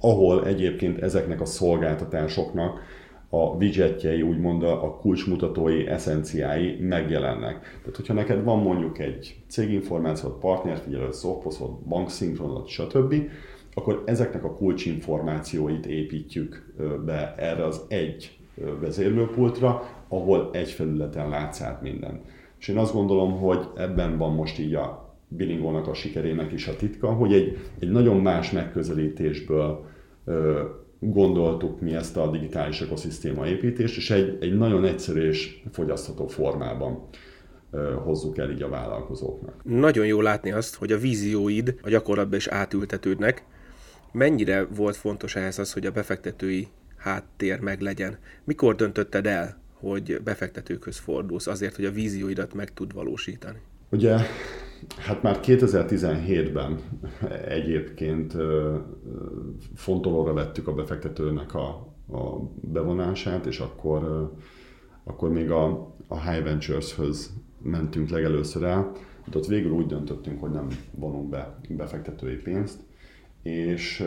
ahol 0.00 0.46
egyébként 0.46 1.02
ezeknek 1.02 1.40
a 1.40 1.44
szolgáltatásoknak 1.44 2.80
a 3.36 3.56
widgetjei, 3.58 4.22
úgymond 4.22 4.62
a 4.62 4.96
kulcsmutatói, 5.00 5.86
eszenciái 5.86 6.76
megjelennek. 6.80 7.60
Tehát, 7.80 7.96
hogyha 7.96 8.14
neked 8.14 8.44
van 8.44 8.58
mondjuk 8.58 8.98
egy 8.98 9.36
céginformációt, 9.48 10.38
partnerfigyelőt, 10.38 11.12
szoftposzot, 11.12 11.80
bankszinkronot, 11.80 12.68
stb., 12.68 13.14
akkor 13.74 14.02
ezeknek 14.06 14.44
a 14.44 14.54
kulcsinformációit 14.54 15.86
építjük 15.86 16.74
be 17.04 17.34
erre 17.36 17.64
az 17.64 17.80
egy 17.88 18.38
vezérlőpultra, 18.80 19.82
ahol 20.08 20.50
egy 20.52 20.70
felületen 20.70 21.28
látsz 21.28 21.60
át 21.60 21.82
minden. 21.82 22.20
És 22.58 22.68
én 22.68 22.76
azt 22.76 22.92
gondolom, 22.92 23.38
hogy 23.38 23.68
ebben 23.76 24.18
van 24.18 24.34
most 24.34 24.58
így 24.58 24.74
a 24.74 25.14
bilingónak 25.28 25.86
a 25.88 25.94
sikerének 25.94 26.52
is 26.52 26.66
a 26.68 26.76
titka, 26.76 27.12
hogy 27.12 27.32
egy, 27.32 27.58
egy 27.78 27.90
nagyon 27.90 28.16
más 28.16 28.50
megközelítésből 28.50 29.84
gondoltuk 30.98 31.80
mi 31.80 31.94
ezt 31.94 32.16
a 32.16 32.30
digitális 32.30 32.80
ökoszisztéma 32.80 33.46
építést, 33.46 33.96
és 33.96 34.10
egy, 34.10 34.36
egy 34.40 34.58
nagyon 34.58 34.84
egyszerű 34.84 35.28
és 35.28 35.62
fogyasztható 35.72 36.26
formában 36.26 37.08
hozzuk 38.04 38.38
el 38.38 38.50
így 38.50 38.62
a 38.62 38.68
vállalkozóknak. 38.68 39.54
Nagyon 39.64 40.06
jó 40.06 40.20
látni 40.20 40.52
azt, 40.52 40.74
hogy 40.74 40.92
a 40.92 40.98
vízióid 40.98 41.74
a 41.82 41.88
gyakorlatban 41.88 42.38
is 42.38 42.46
átültetődnek. 42.46 43.44
Mennyire 44.12 44.66
volt 44.74 44.96
fontos 44.96 45.36
ehhez 45.36 45.58
az, 45.58 45.72
hogy 45.72 45.86
a 45.86 45.90
befektetői 45.90 46.68
háttér 46.96 47.60
meg 47.60 47.80
legyen? 47.80 48.18
Mikor 48.44 48.74
döntötted 48.74 49.26
el, 49.26 49.58
hogy 49.72 50.20
befektetőkhöz 50.24 50.98
fordulsz 50.98 51.46
azért, 51.46 51.76
hogy 51.76 51.84
a 51.84 51.90
vízióidat 51.90 52.54
meg 52.54 52.74
tud 52.74 52.92
valósítani? 52.92 53.58
Ugye 53.90 54.16
Hát 54.96 55.22
már 55.22 55.40
2017-ben 55.42 56.80
egyébként 57.48 58.36
fontolóra 59.74 60.32
vettük 60.32 60.68
a 60.68 60.74
befektetőnek 60.74 61.54
a, 61.54 61.68
a 62.12 62.50
bevonását, 62.60 63.46
és 63.46 63.58
akkor, 63.58 64.32
akkor 65.04 65.30
még 65.30 65.50
a, 65.50 65.94
a 66.08 66.30
High 66.30 66.44
Ventures-höz 66.44 67.32
mentünk 67.62 68.08
legelőször 68.08 68.62
el, 68.62 68.92
de 69.30 69.38
ott 69.38 69.46
végül 69.46 69.70
úgy 69.70 69.86
döntöttünk, 69.86 70.40
hogy 70.40 70.50
nem 70.50 70.68
vonunk 70.90 71.28
be 71.28 71.58
befektetői 71.68 72.36
pénzt, 72.36 72.80
és 73.42 74.04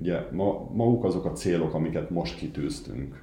ugye 0.00 0.28
ma, 0.32 0.70
maguk 0.72 1.04
azok 1.04 1.24
a 1.24 1.32
célok, 1.32 1.74
amiket 1.74 2.10
most 2.10 2.36
kitűztünk, 2.36 3.22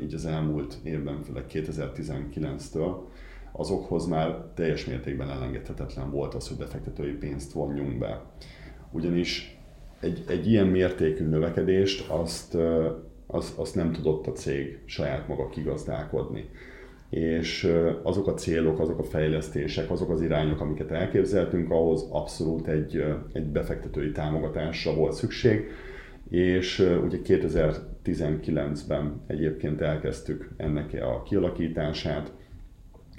így 0.00 0.14
az 0.14 0.26
elmúlt 0.26 0.78
évben, 0.82 1.22
főleg 1.22 1.44
2019-től, 1.52 2.94
azokhoz 3.58 4.06
már 4.06 4.44
teljes 4.54 4.84
mértékben 4.84 5.30
elengedhetetlen 5.30 6.10
volt 6.10 6.34
az, 6.34 6.48
hogy 6.48 6.56
befektetői 6.56 7.12
pénzt 7.12 7.52
vonjunk 7.52 7.98
be. 7.98 8.22
Ugyanis 8.90 9.58
egy, 10.00 10.24
egy 10.28 10.50
ilyen 10.50 10.66
mértékű 10.66 11.24
növekedést 11.24 12.10
azt, 12.10 12.56
azt, 13.26 13.58
azt 13.58 13.74
nem 13.74 13.92
tudott 13.92 14.26
a 14.26 14.32
cég 14.32 14.78
saját 14.84 15.28
maga 15.28 15.48
kigazdálkodni. 15.48 16.48
És 17.10 17.72
azok 18.02 18.26
a 18.26 18.34
célok, 18.34 18.80
azok 18.80 18.98
a 18.98 19.04
fejlesztések, 19.04 19.90
azok 19.90 20.10
az 20.10 20.22
irányok, 20.22 20.60
amiket 20.60 20.90
elképzeltünk, 20.90 21.70
ahhoz 21.70 22.08
abszolút 22.10 22.66
egy, 22.66 23.04
egy 23.32 23.46
befektetői 23.46 24.12
támogatásra 24.12 24.94
volt 24.94 25.12
szükség, 25.12 25.66
és 26.28 26.78
ugye 27.04 27.18
2019-ben 27.24 29.22
egyébként 29.26 29.80
elkezdtük 29.80 30.50
ennek 30.56 30.92
a 31.02 31.22
kialakítását, 31.22 32.32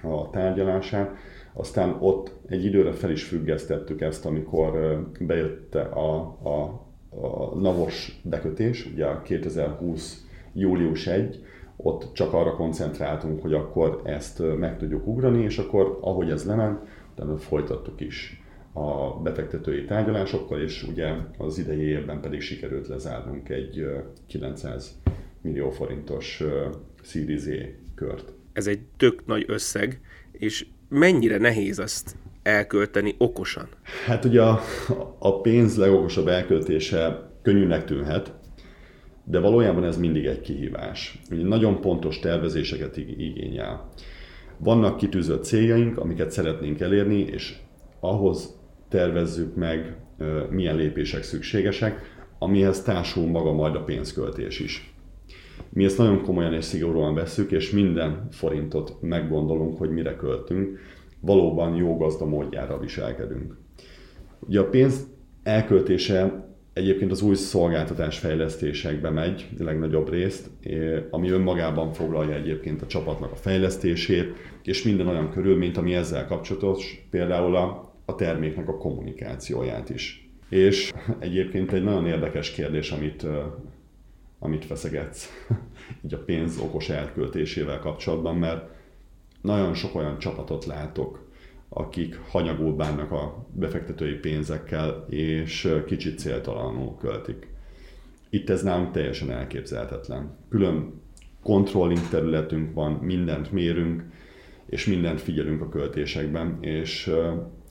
a 0.03 0.29
tárgyalását. 0.29 1.15
Aztán 1.53 1.97
ott 1.99 2.31
egy 2.47 2.65
időre 2.65 2.91
fel 2.91 3.11
is 3.11 3.23
függesztettük 3.23 4.01
ezt, 4.01 4.25
amikor 4.25 5.01
bejött 5.19 5.75
a, 5.75 6.15
a, 6.43 6.87
a 7.21 7.55
NAVOS 7.55 8.21
bekötés, 8.23 8.85
ugye 8.93 9.05
a 9.05 9.21
2020 9.21 10.25
július 10.53 11.07
1, 11.07 11.43
ott 11.75 12.13
csak 12.13 12.33
arra 12.33 12.55
koncentráltunk, 12.55 13.41
hogy 13.41 13.53
akkor 13.53 14.01
ezt 14.03 14.57
meg 14.57 14.77
tudjuk 14.77 15.07
ugrani, 15.07 15.43
és 15.43 15.57
akkor 15.57 15.97
ahogy 16.01 16.29
ez 16.29 16.45
lement, 16.45 16.81
utána 17.11 17.37
folytattuk 17.37 18.01
is 18.01 18.43
a 18.73 19.19
befektetői 19.21 19.85
tárgyalásokkal, 19.85 20.61
és 20.61 20.83
ugye 20.83 21.13
az 21.37 21.57
idei 21.57 21.81
évben 21.81 22.21
pedig 22.21 22.41
sikerült 22.41 22.87
lezárnunk 22.87 23.49
egy 23.49 23.85
900 24.27 25.01
millió 25.41 25.69
forintos 25.69 26.43
Series 27.01 27.43
kört 27.95 28.33
ez 28.59 28.67
egy 28.67 28.81
tök 28.97 29.25
nagy 29.25 29.45
összeg, 29.47 30.01
és 30.31 30.65
mennyire 30.89 31.37
nehéz 31.37 31.79
azt 31.79 32.15
elkölteni 32.43 33.15
okosan? 33.17 33.67
Hát 34.05 34.25
ugye 34.25 34.41
a, 34.41 34.61
a 35.19 35.41
pénz 35.41 35.77
legokosabb 35.77 36.27
elköltése 36.27 37.29
könnyűnek 37.41 37.85
tűnhet, 37.85 38.33
de 39.23 39.39
valójában 39.39 39.83
ez 39.83 39.97
mindig 39.97 40.25
egy 40.25 40.41
kihívás. 40.41 41.19
Ugye 41.31 41.43
nagyon 41.43 41.81
pontos 41.81 42.19
tervezéseket 42.19 42.97
igényel. 42.97 43.89
Vannak 44.57 44.97
kitűzött 44.97 45.43
céljaink, 45.43 45.97
amiket 45.97 46.31
szeretnénk 46.31 46.79
elérni, 46.79 47.19
és 47.19 47.55
ahhoz 47.99 48.59
tervezzük 48.89 49.55
meg, 49.55 49.95
milyen 50.49 50.75
lépések 50.75 51.23
szükségesek, 51.23 52.01
amihez 52.39 52.81
társul 52.81 53.27
maga 53.27 53.53
majd 53.53 53.75
a 53.75 53.83
pénzköltés 53.83 54.59
is. 54.59 54.93
Mi 55.69 55.83
ezt 55.83 55.97
nagyon 55.97 56.21
komolyan 56.21 56.53
és 56.53 56.65
szigorúan 56.65 57.13
veszük, 57.13 57.51
és 57.51 57.71
minden 57.71 58.27
forintot 58.31 58.97
meggondolunk, 59.01 59.77
hogy 59.77 59.89
mire 59.89 60.15
költünk, 60.15 60.79
valóban 61.19 61.75
jó 61.75 61.97
gazda 61.97 62.25
módjára 62.25 62.79
viselkedünk. 62.79 63.57
Ugye 64.39 64.59
a 64.59 64.69
pénz 64.69 65.07
elköltése 65.43 66.47
egyébként 66.73 67.11
az 67.11 67.21
új 67.21 67.35
szolgáltatás 67.35 68.19
fejlesztésekbe 68.19 69.09
megy, 69.09 69.49
legnagyobb 69.57 70.09
részt, 70.09 70.49
ami 71.11 71.29
önmagában 71.29 71.91
foglalja 71.91 72.35
egyébként 72.35 72.81
a 72.81 72.87
csapatnak 72.87 73.31
a 73.31 73.35
fejlesztését, 73.35 74.33
és 74.63 74.83
minden 74.83 75.07
olyan 75.07 75.29
körülményt, 75.29 75.77
ami 75.77 75.93
ezzel 75.93 76.25
kapcsolatos, 76.25 77.07
például 77.09 77.55
a, 77.55 77.93
a 78.05 78.15
terméknek 78.15 78.67
a 78.67 78.77
kommunikációját 78.77 79.89
is. 79.89 80.29
És 80.49 80.93
egyébként 81.19 81.73
egy 81.73 81.83
nagyon 81.83 82.07
érdekes 82.07 82.51
kérdés, 82.51 82.91
amit 82.91 83.25
amit 84.39 84.65
feszegetsz 84.65 85.29
így 86.05 86.13
a 86.13 86.23
pénz 86.23 86.59
okos 86.59 86.89
elköltésével 86.89 87.79
kapcsolatban, 87.79 88.35
mert 88.35 88.69
nagyon 89.41 89.73
sok 89.73 89.95
olyan 89.95 90.17
csapatot 90.17 90.65
látok, 90.65 91.27
akik 91.69 92.19
hanyagul 92.29 92.75
bánnak 92.75 93.11
a 93.11 93.45
befektetői 93.51 94.13
pénzekkel, 94.13 95.05
és 95.09 95.75
kicsit 95.85 96.19
céltalanul 96.19 96.97
költik. 96.97 97.47
Itt 98.29 98.49
ez 98.49 98.63
nálunk 98.63 98.91
teljesen 98.91 99.31
elképzelhetetlen. 99.31 100.37
Külön 100.49 101.01
controlling 101.43 102.07
területünk 102.09 102.73
van, 102.73 102.91
mindent 102.91 103.51
mérünk, 103.51 104.03
és 104.65 104.85
mindent 104.85 105.21
figyelünk 105.21 105.61
a 105.61 105.69
költésekben, 105.69 106.57
és 106.61 107.11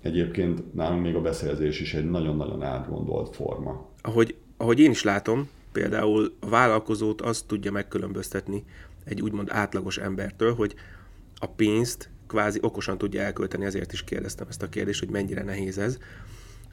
egyébként 0.02 0.74
nálunk 0.74 1.02
még 1.02 1.14
a 1.14 1.20
beszerzés 1.20 1.80
is 1.80 1.94
egy 1.94 2.10
nagyon-nagyon 2.10 2.62
átgondolt 2.62 3.34
forma. 3.34 3.88
Ahogy, 4.02 4.36
ahogy 4.56 4.80
én 4.80 4.90
is 4.90 5.02
látom, 5.02 5.48
például 5.78 6.36
a 6.40 6.48
vállalkozót 6.48 7.20
azt 7.20 7.46
tudja 7.46 7.70
megkülönböztetni 7.70 8.64
egy 9.04 9.22
úgymond 9.22 9.48
átlagos 9.50 9.98
embertől, 9.98 10.54
hogy 10.54 10.74
a 11.38 11.46
pénzt 11.46 12.10
kvázi 12.26 12.58
okosan 12.62 12.98
tudja 12.98 13.20
elkölteni, 13.20 13.64
ezért 13.64 13.92
is 13.92 14.04
kérdeztem 14.04 14.46
ezt 14.48 14.62
a 14.62 14.68
kérdést, 14.68 14.98
hogy 14.98 15.10
mennyire 15.10 15.42
nehéz 15.42 15.78
ez. 15.78 15.98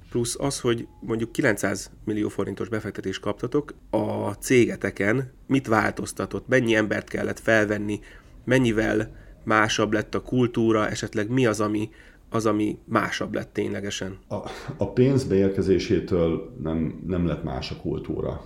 Plusz 0.09 0.35
az, 0.39 0.59
hogy 0.59 0.87
mondjuk 0.99 1.31
900 1.31 1.91
millió 2.03 2.29
forintos 2.29 2.69
befektetést 2.69 3.19
kaptatok, 3.19 3.73
a 3.89 4.31
cégeteken 4.31 5.31
mit 5.47 5.67
változtatott, 5.67 6.47
mennyi 6.47 6.75
embert 6.75 7.09
kellett 7.09 7.39
felvenni, 7.39 7.99
mennyivel 8.43 9.15
másabb 9.43 9.93
lett 9.93 10.15
a 10.15 10.21
kultúra, 10.21 10.89
esetleg 10.89 11.29
mi 11.29 11.45
az, 11.45 11.59
ami, 11.59 11.89
az, 12.35 12.45
ami 12.45 12.77
másabb 12.85 13.33
lett 13.33 13.53
ténylegesen? 13.53 14.17
A, 14.27 14.35
a 14.77 14.91
pénz 14.93 15.23
beérkezésétől 15.23 16.55
nem, 16.61 17.03
nem 17.07 17.27
lett 17.27 17.43
más 17.43 17.71
a 17.71 17.75
kultúra. 17.81 18.41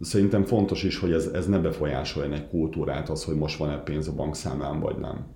Szerintem 0.00 0.44
fontos 0.44 0.82
is, 0.82 0.98
hogy 0.98 1.12
ez, 1.12 1.26
ez 1.26 1.46
ne 1.46 1.58
befolyásoljon 1.58 2.32
egy 2.32 2.48
kultúrát, 2.48 3.08
az, 3.08 3.24
hogy 3.24 3.36
most 3.36 3.58
van-e 3.58 3.78
pénz 3.78 4.08
a 4.08 4.14
bankszámlán, 4.14 4.80
vagy 4.80 4.96
nem. 4.96 5.26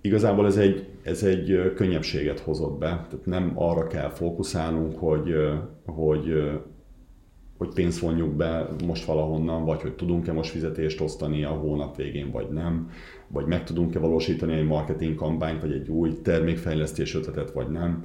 Igazából 0.00 0.46
ez 0.46 0.56
egy, 0.56 0.88
ez 1.02 1.22
egy 1.22 1.72
könnyebbséget 1.74 2.38
hozott 2.38 2.78
be, 2.78 2.86
tehát 2.86 3.26
nem 3.26 3.52
arra 3.54 3.86
kell 3.86 4.08
fókuszálnunk, 4.08 4.98
hogy, 4.98 5.34
hogy, 5.86 6.32
hogy 7.58 7.68
pénzt 7.74 7.98
vonjuk 7.98 8.36
be 8.36 8.68
most 8.86 9.04
valahonnan, 9.04 9.64
vagy 9.64 9.82
hogy 9.82 9.94
tudunk-e 9.94 10.32
most 10.32 10.50
fizetést 10.50 11.00
osztani 11.00 11.44
a 11.44 11.50
hónap 11.50 11.96
végén, 11.96 12.30
vagy 12.30 12.48
nem, 12.48 12.90
vagy 13.32 13.46
meg 13.46 13.64
tudunk-e 13.64 13.98
valósítani 13.98 14.52
egy 14.52 14.66
marketing 14.66 15.14
kampányt, 15.14 15.60
vagy 15.60 15.72
egy 15.72 15.88
új 15.88 16.20
termékfejlesztés 16.22 17.14
ötletet, 17.14 17.50
vagy 17.50 17.68
nem. 17.68 18.04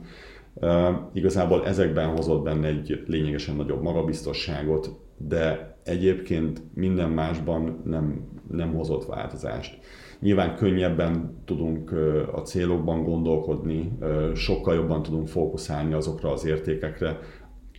Igazából 1.14 1.66
ezekben 1.66 2.08
hozott 2.08 2.44
benne 2.44 2.68
egy 2.68 3.04
lényegesen 3.08 3.56
nagyobb 3.56 3.82
magabiztosságot, 3.82 4.90
de 5.18 5.76
egyébként 5.84 6.62
minden 6.74 7.10
másban 7.10 7.82
nem, 7.86 8.28
nem 8.52 8.74
hozott 8.74 9.06
változást. 9.06 9.80
Nyilván 10.20 10.56
könnyebben 10.56 11.42
tudunk 11.46 11.92
a 12.32 12.40
célokban 12.40 13.04
gondolkodni, 13.04 13.92
sokkal 14.34 14.76
jobban 14.76 15.04
tudunk 15.04 15.28
fókuszálni 15.28 15.94
azokra 15.94 16.32
az 16.32 16.46
értékekre, 16.46 17.20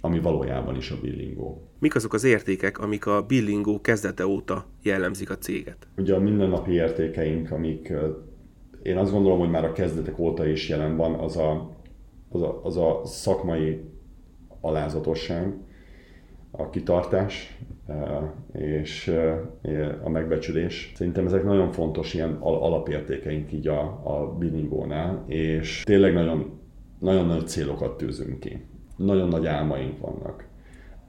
ami 0.06 0.20
valójában 0.20 0.76
is 0.76 0.90
a 0.90 0.96
billingó. 1.02 1.70
Mik 1.78 1.94
azok 1.94 2.12
az 2.12 2.25
értékek, 2.25 2.78
amik 2.78 3.06
a 3.06 3.22
billingó 3.22 3.80
kezdete 3.80 4.26
óta 4.26 4.66
jellemzik 4.82 5.30
a 5.30 5.38
céget? 5.38 5.88
Ugye 5.96 6.14
a 6.14 6.20
mindennapi 6.20 6.72
értékeink, 6.72 7.50
amik 7.50 7.92
én 8.82 8.96
azt 8.96 9.12
gondolom, 9.12 9.38
hogy 9.38 9.50
már 9.50 9.64
a 9.64 9.72
kezdetek 9.72 10.18
óta 10.18 10.46
is 10.46 10.68
jelen 10.68 10.96
van, 10.96 11.14
az 11.14 11.36
a, 11.36 11.76
az 12.28 12.42
a, 12.42 12.60
az 12.64 12.76
a 12.76 13.00
szakmai 13.04 13.80
alázatosság, 14.60 15.54
a 16.50 16.70
kitartás 16.70 17.58
és 18.52 19.14
a 20.04 20.08
megbecsülés. 20.08 20.92
Szerintem 20.94 21.26
ezek 21.26 21.44
nagyon 21.44 21.72
fontos 21.72 22.14
ilyen 22.14 22.36
alapértékeink 22.40 23.52
így 23.52 23.68
a, 23.68 23.80
a 24.04 24.36
biningónál, 24.38 25.25
és 25.26 25.82
tényleg 25.84 26.14
nagyon, 26.14 26.60
nagyon 26.98 27.26
nagy 27.26 27.47
célokat 27.47 27.97
tűzünk 27.97 28.40
ki. 28.40 28.66
Nagyon 28.97 29.28
nagy 29.28 29.47
álmaink 29.47 30.00
vannak. 30.00 30.47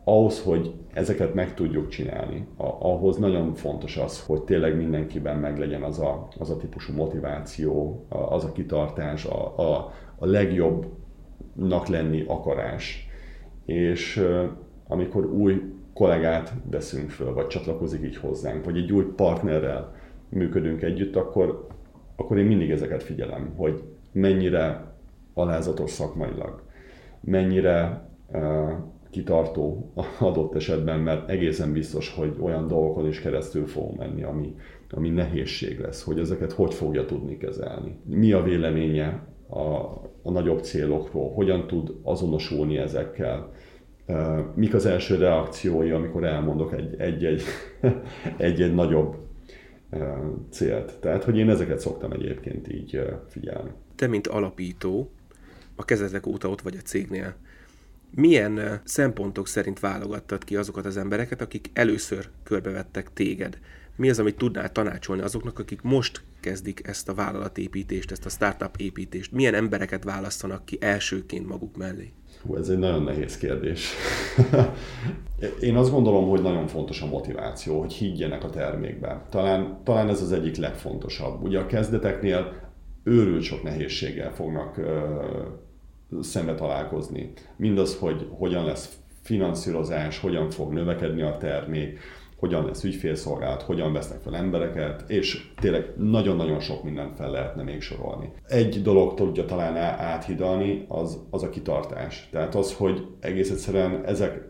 Ahhoz, 0.03 0.41
hogy 0.41 0.73
ezeket 0.93 1.33
meg 1.33 1.53
tudjuk 1.53 1.87
csinálni, 1.87 2.47
ahhoz 2.57 3.17
nagyon 3.17 3.53
fontos 3.53 3.97
az, 3.97 4.23
hogy 4.25 4.41
tényleg 4.41 4.75
mindenkiben 4.75 5.37
meglegyen 5.37 5.83
az 5.83 5.99
a, 5.99 6.27
az 6.39 6.49
a 6.49 6.57
típusú 6.57 6.93
motiváció, 6.93 8.05
az 8.09 8.43
a 8.43 8.51
kitartás, 8.51 9.25
a, 9.25 9.59
a, 9.59 9.93
a 10.15 10.25
legjobbnak 10.25 11.87
lenni 11.87 12.23
akarás. 12.27 13.07
És 13.65 14.27
amikor 14.87 15.25
új 15.25 15.61
kollégát 15.93 16.53
veszünk 16.69 17.09
föl, 17.09 17.33
vagy 17.33 17.47
csatlakozik 17.47 18.03
így 18.03 18.17
hozzánk, 18.17 18.65
vagy 18.65 18.77
egy 18.77 18.91
új 18.91 19.05
partnerrel 19.15 19.95
működünk 20.29 20.81
együtt, 20.81 21.15
akkor, 21.15 21.67
akkor 22.15 22.37
én 22.37 22.45
mindig 22.45 22.69
ezeket 22.69 23.03
figyelem, 23.03 23.53
hogy 23.55 23.83
mennyire 24.11 24.93
alázatos 25.33 25.91
szakmailag, 25.91 26.61
mennyire 27.21 28.09
uh, 28.31 28.71
kitartó 29.09 29.91
adott 30.19 30.55
esetben, 30.55 30.99
mert 30.99 31.29
egészen 31.29 31.73
biztos, 31.73 32.13
hogy 32.13 32.35
olyan 32.39 32.67
dolgokon 32.67 33.07
is 33.07 33.21
keresztül 33.21 33.67
fogunk 33.67 33.97
menni, 33.97 34.23
ami, 34.23 34.55
ami 34.89 35.09
nehézség 35.09 35.79
lesz, 35.79 36.03
hogy 36.03 36.19
ezeket 36.19 36.51
hogy 36.51 36.73
fogja 36.73 37.05
tudni 37.05 37.37
kezelni. 37.37 37.99
Mi 38.03 38.31
a 38.31 38.43
véleménye 38.43 39.27
a, 39.49 39.61
a 40.23 40.31
nagyobb 40.31 40.59
célokról, 40.63 41.31
hogyan 41.33 41.67
tud 41.67 41.95
azonosulni 42.03 42.77
ezekkel, 42.77 43.51
mik 44.55 44.73
az 44.73 44.85
első 44.85 45.15
reakciói, 45.15 45.91
amikor 45.91 46.23
elmondok 46.23 46.73
egy-egy, 46.97 47.41
egy-egy 48.37 48.73
nagyobb 48.73 49.15
célt. 50.49 50.99
Tehát, 50.99 51.23
hogy 51.23 51.37
én 51.37 51.49
ezeket 51.49 51.79
szoktam 51.79 52.11
egyébként 52.11 52.73
így 52.73 53.01
figyelni. 53.27 53.69
Te, 53.95 54.07
mint 54.07 54.27
alapító, 54.27 55.11
a 55.77 55.85
kezdetek 55.85 56.25
óta 56.25 56.49
ott 56.49 56.61
vagy 56.61 56.75
a 56.75 56.81
cégnél, 56.81 57.35
milyen 58.09 58.81
szempontok 58.83 59.47
szerint 59.47 59.79
válogattad 59.79 60.43
ki 60.43 60.55
azokat 60.55 60.85
az 60.85 60.97
embereket, 60.97 61.41
akik 61.41 61.69
először 61.73 62.29
körbevettek 62.43 63.13
téged? 63.13 63.59
Mi 63.95 64.09
az, 64.09 64.19
amit 64.19 64.37
tudnál 64.37 64.71
tanácsolni 64.71 65.21
azoknak, 65.21 65.59
akik 65.59 65.81
most 65.81 66.21
kezdik 66.39 66.87
ezt 66.87 67.09
a 67.09 67.13
vállalatépítést, 67.13 68.11
ezt 68.11 68.25
a 68.25 68.29
startup 68.29 68.75
építést? 68.77 69.31
Milyen 69.31 69.53
embereket 69.53 70.03
választanak 70.03 70.65
ki 70.65 70.77
elsőként 70.81 71.47
maguk 71.47 71.77
mellé? 71.77 72.13
Hú, 72.41 72.55
ez 72.55 72.69
egy 72.69 72.77
nagyon 72.77 73.03
nehéz 73.03 73.37
kérdés. 73.37 73.93
Én 75.59 75.75
azt 75.75 75.91
gondolom, 75.91 76.29
hogy 76.29 76.41
nagyon 76.41 76.67
fontos 76.67 77.01
a 77.01 77.05
motiváció, 77.05 77.79
hogy 77.79 77.93
higgyenek 77.93 78.43
a 78.43 78.49
termékben. 78.49 79.21
Talán, 79.29 79.81
talán 79.83 80.09
ez 80.09 80.21
az 80.21 80.31
egyik 80.31 80.55
legfontosabb. 80.55 81.43
Ugye 81.43 81.59
a 81.59 81.65
kezdeteknél 81.65 82.71
őrült 83.03 83.43
sok 83.43 83.63
nehézséggel 83.63 84.33
fognak 84.33 84.79
szembe 86.21 86.55
találkozni. 86.55 87.33
Mindaz, 87.55 87.97
hogy 87.97 88.27
hogyan 88.29 88.65
lesz 88.65 88.97
finanszírozás, 89.21 90.19
hogyan 90.19 90.49
fog 90.49 90.73
növekedni 90.73 91.21
a 91.21 91.37
termék, 91.37 91.99
hogyan 92.37 92.65
lesz 92.65 92.83
ügyfélszolgálat, 92.83 93.61
hogyan 93.61 93.93
vesznek 93.93 94.19
fel 94.19 94.35
embereket, 94.35 95.09
és 95.09 95.51
tényleg 95.59 95.93
nagyon-nagyon 95.97 96.59
sok 96.59 96.83
mindent 96.83 97.15
fel 97.15 97.31
lehetne 97.31 97.63
még 97.63 97.81
sorolni. 97.81 98.31
Egy 98.47 98.81
dolog 98.81 99.13
tudja 99.13 99.45
talán 99.45 99.75
áthidalni, 99.99 100.85
az, 100.87 101.19
az 101.29 101.43
a 101.43 101.49
kitartás. 101.49 102.29
Tehát 102.31 102.55
az, 102.55 102.73
hogy 102.73 103.07
egész 103.19 103.51
egyszerűen 103.51 104.05
ezek 104.05 104.49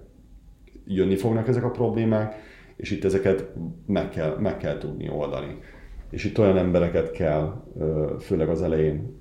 jönni 0.85 1.15
fognak 1.15 1.47
ezek 1.47 1.63
a 1.63 1.71
problémák, 1.71 2.35
és 2.75 2.91
itt 2.91 3.03
ezeket 3.03 3.53
meg 3.85 4.09
kell, 4.09 4.37
meg 4.39 4.57
kell 4.57 4.77
tudni 4.77 5.09
oldani. 5.09 5.57
És 6.09 6.23
itt 6.23 6.39
olyan 6.39 6.57
embereket 6.57 7.11
kell, 7.11 7.63
főleg 8.19 8.49
az 8.49 8.61
elején 8.61 9.19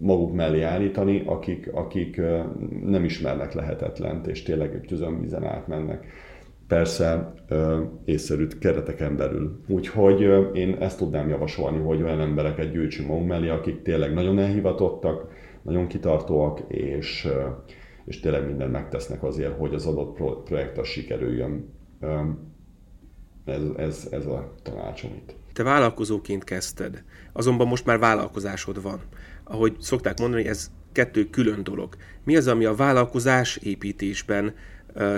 maguk 0.00 0.34
mellé 0.34 0.62
állítani, 0.62 1.22
akik, 1.26 1.70
akik 1.72 2.20
nem 2.84 3.04
ismernek 3.04 3.52
lehetetlent, 3.52 4.26
és 4.26 4.42
tényleg 4.42 4.84
tüzönvízen 4.86 5.44
átmennek 5.44 6.06
persze 6.70 7.32
észszerű 8.04 8.46
kereteken 8.46 9.16
belül. 9.16 9.60
Úgyhogy 9.68 10.20
én 10.56 10.76
ezt 10.80 10.98
tudnám 10.98 11.28
javasolni, 11.28 11.78
hogy 11.78 12.02
olyan 12.02 12.20
embereket 12.20 12.70
gyűjtsünk 12.72 13.08
magunk 13.08 13.28
mellé, 13.28 13.48
akik 13.48 13.82
tényleg 13.82 14.14
nagyon 14.14 14.38
elhivatottak, 14.38 15.30
nagyon 15.62 15.86
kitartóak, 15.86 16.60
és, 16.68 17.28
és 18.04 18.20
tényleg 18.20 18.46
mindent 18.46 18.72
megtesznek 18.72 19.22
azért, 19.22 19.58
hogy 19.58 19.74
az 19.74 19.86
adott 19.86 20.16
projekt 20.44 20.78
az 20.78 20.86
sikerüljön. 20.86 21.74
Ez, 23.44 23.62
ez, 23.76 24.08
ez 24.10 24.26
a 24.26 24.54
tanácsom 24.62 25.10
itt. 25.14 25.34
Te 25.52 25.62
vállalkozóként 25.62 26.44
kezdted, 26.44 27.04
azonban 27.32 27.66
most 27.66 27.86
már 27.86 27.98
vállalkozásod 27.98 28.82
van. 28.82 29.00
Ahogy 29.50 29.76
szokták 29.78 30.18
mondani, 30.18 30.46
ez 30.48 30.70
kettő 30.92 31.24
külön 31.24 31.62
dolog. 31.62 31.96
Mi 32.24 32.36
az, 32.36 32.46
ami 32.46 32.64
a 32.64 32.74
vállalkozás 32.74 33.56
építésben 33.56 34.54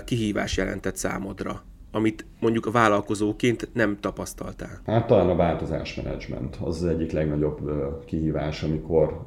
kihívás 0.04 0.56
jelentett 0.56 0.96
számodra, 0.96 1.62
amit 1.90 2.26
mondjuk 2.40 2.72
vállalkozóként 2.72 3.68
nem 3.72 3.96
tapasztaltál? 4.00 4.80
Hát 4.86 5.06
talán 5.06 5.28
a 5.28 5.36
változásmenedzsment 5.36 6.56
az 6.60 6.82
az 6.82 6.88
egyik 6.88 7.12
legnagyobb 7.12 7.60
kihívás, 8.06 8.62
amikor 8.62 9.26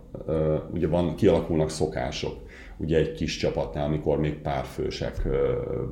ugye 0.72 0.88
van, 0.88 1.16
kialakulnak 1.16 1.70
szokások, 1.70 2.36
ugye 2.78 2.98
egy 2.98 3.14
kis 3.14 3.38
csapatnál, 3.38 3.86
amikor 3.86 4.20
még 4.20 4.34
párfősek 4.34 5.28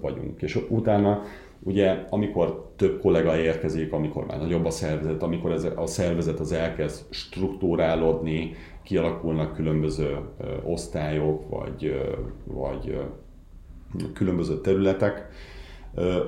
vagyunk, 0.01 0.41
és 0.41 0.59
utána 0.69 1.23
Ugye, 1.65 2.05
amikor 2.09 2.71
több 2.75 2.99
kollega 2.99 3.37
érkezik, 3.37 3.93
amikor 3.93 4.25
már 4.25 4.37
nagyobb 4.39 4.65
a 4.65 4.69
szervezet, 4.69 5.23
amikor 5.23 5.51
ez 5.51 5.67
a 5.75 5.85
szervezet 5.85 6.39
az 6.39 6.51
elkezd 6.51 7.05
struktúrálódni, 7.09 8.55
kialakulnak 8.83 9.53
különböző 9.53 10.17
osztályok, 10.63 11.49
vagy, 11.49 12.01
vagy 12.43 12.99
különböző 14.13 14.61
területek, 14.61 15.29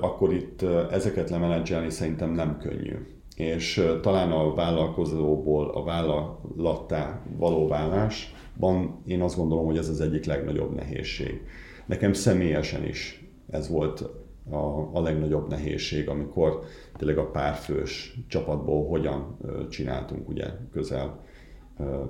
akkor 0.02 0.34
itt 0.34 0.62
ezeket 0.92 1.30
lemenedzselni 1.30 1.90
szerintem 1.90 2.32
nem 2.32 2.58
könnyű. 2.58 2.96
És 3.36 3.88
talán 4.02 4.32
a 4.32 4.54
vállalkozóból 4.54 5.70
a 5.70 5.84
vállalattá 5.84 7.22
való 7.38 7.68
válásban 7.68 9.02
én 9.06 9.22
azt 9.22 9.38
gondolom, 9.38 9.66
hogy 9.66 9.78
ez 9.78 9.90
az 9.90 10.02
egyik 10.02 10.26
legnagyobb 10.26 10.76
nehézség. 10.76 11.42
Nekem 11.86 12.14
személyesen 12.14 12.86
is 12.86 13.26
ez 13.50 13.70
volt 13.70 14.10
a, 14.50 14.90
a 14.94 15.02
legnagyobb 15.02 15.50
nehézség, 15.50 16.10
amikor 16.10 16.60
tényleg 16.98 17.18
a 17.18 17.32
párfős 17.32 18.20
csapatból 18.28 18.88
hogyan 18.88 19.38
csináltunk 19.70 20.30
ugye 20.30 20.46
közel 20.72 21.24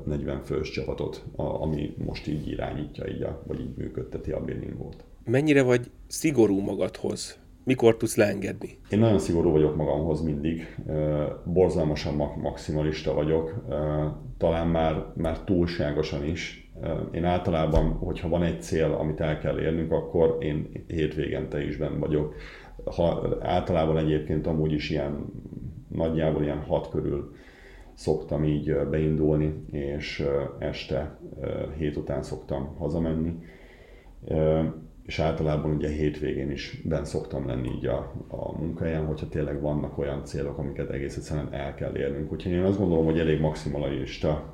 40 0.03 0.41
fős 0.43 0.69
csapatot, 0.69 1.25
ami 1.35 1.93
most 2.05 2.27
így 2.27 2.47
irányítja, 2.47 3.07
így 3.07 3.21
a, 3.21 3.43
vagy 3.47 3.59
így 3.59 3.75
működteti 3.77 4.31
a 4.31 4.43
billingot. 4.43 5.03
Mennyire 5.25 5.63
vagy 5.63 5.91
szigorú 6.07 6.59
magadhoz? 6.59 7.39
Mikor 7.63 7.97
tudsz 7.97 8.15
leengedni? 8.15 8.77
Én 8.89 8.99
nagyon 8.99 9.19
szigorú 9.19 9.51
vagyok 9.51 9.75
magamhoz 9.75 10.21
mindig, 10.21 10.75
borzalmasan 11.43 12.13
maximalista 12.41 13.13
vagyok, 13.13 13.65
talán 14.37 14.67
már, 14.67 15.05
már 15.15 15.39
túlságosan 15.39 16.25
is. 16.25 16.71
Én 17.11 17.25
általában, 17.25 17.91
hogyha 17.91 18.29
van 18.29 18.43
egy 18.43 18.61
cél, 18.61 18.91
amit 18.91 19.19
el 19.19 19.39
kell 19.39 19.59
érnünk, 19.59 19.91
akkor 19.91 20.37
én 20.39 20.85
hétvégente 20.87 21.65
is 21.65 21.77
benn 21.77 21.99
vagyok. 21.99 22.35
Ha, 22.85 23.37
általában 23.41 23.97
egyébként 23.97 24.47
amúgy 24.47 24.71
is 24.71 24.89
ilyen 24.89 25.25
nagyjából 25.89 26.43
ilyen 26.43 26.61
hat 26.61 26.89
körül 26.89 27.34
szoktam 27.95 28.43
így 28.43 28.75
beindulni, 28.89 29.65
és 29.71 30.25
este 30.59 31.19
hét 31.77 31.97
után 31.97 32.23
szoktam 32.23 32.75
hazamenni 32.77 33.37
és 35.05 35.19
általában 35.19 35.71
ugye 35.71 35.89
hétvégén 35.89 36.51
is 36.51 36.81
ben 36.83 37.05
szoktam 37.05 37.47
lenni 37.47 37.69
így 37.75 37.85
a, 37.85 38.13
a 38.27 38.57
munkahelyen, 38.57 39.05
hogyha 39.05 39.27
tényleg 39.27 39.61
vannak 39.61 39.97
olyan 39.97 40.25
célok, 40.25 40.57
amiket 40.57 40.89
egész 40.89 41.15
egyszerűen 41.15 41.53
el 41.53 41.75
kell 41.75 41.97
érnünk. 41.97 42.31
Úgyhogy 42.31 42.51
én 42.51 42.63
azt 42.63 42.77
gondolom, 42.77 43.05
hogy 43.05 43.19
elég 43.19 43.39
maximalista 43.39 44.53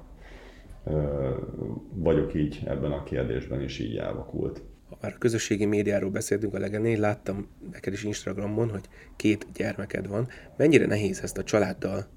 vagyok 1.94 2.34
így 2.34 2.62
ebben 2.66 2.92
a 2.92 3.04
kérdésben, 3.04 3.62
és 3.62 3.80
így 3.80 3.98
elvakult. 3.98 4.62
Ha 4.90 4.98
már 5.02 5.14
a 5.16 5.18
közösségi 5.18 5.66
médiáról 5.66 6.10
beszéltünk 6.10 6.54
a 6.54 6.60
legelején, 6.60 7.00
láttam 7.00 7.48
neked 7.72 7.94
is 7.94 8.04
Instagramon, 8.04 8.70
hogy 8.70 8.90
két 9.16 9.48
gyermeked 9.54 10.08
van. 10.08 10.28
Mennyire 10.58 10.86
nehéz 10.86 11.22
ezt 11.24 11.38
a 11.38 11.44
családdal 11.44 12.08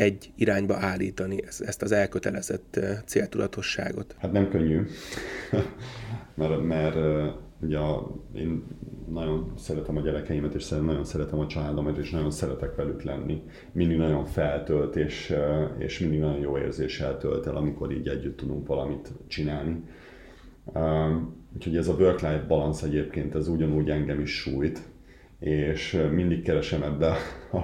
egy 0.00 0.32
irányba 0.36 0.76
állítani, 0.76 1.42
ezt 1.46 1.82
az 1.82 1.92
elkötelezett 1.92 2.80
céltudatosságot? 3.04 4.14
Hát 4.18 4.32
nem 4.32 4.48
könnyű, 4.48 4.86
mert, 6.34 6.62
mert 6.62 6.96
ugye 7.62 7.78
a, 7.78 8.14
én 8.34 8.62
nagyon 9.10 9.52
szeretem 9.56 9.96
a 9.96 10.00
gyerekeimet, 10.00 10.54
és 10.54 10.68
nagyon 10.68 11.04
szeretem 11.04 11.38
a 11.38 11.46
családomat, 11.46 11.98
és 11.98 12.10
nagyon 12.10 12.30
szeretek 12.30 12.74
velük 12.74 13.02
lenni. 13.02 13.42
Mindig 13.72 13.96
nagyon 13.96 14.24
feltölt, 14.24 14.96
és, 14.96 15.34
és 15.78 15.98
mindig 15.98 16.20
nagyon 16.20 16.40
jó 16.40 16.58
érzéssel 16.58 17.18
tölt 17.18 17.46
el, 17.46 17.56
amikor 17.56 17.92
így 17.92 18.08
együtt 18.08 18.36
tudunk 18.36 18.66
valamit 18.66 19.12
csinálni. 19.26 19.82
Úgyhogy 21.54 21.76
ez 21.76 21.88
a 21.88 21.94
work-life 21.94 22.44
balance 22.48 22.86
egyébként, 22.86 23.34
ez 23.34 23.48
ugyanúgy 23.48 23.90
engem 23.90 24.20
is 24.20 24.30
sújt, 24.30 24.80
és 25.40 26.02
mindig 26.12 26.42
keresem 26.42 26.82
ebbe 26.82 27.16
a, 27.52 27.56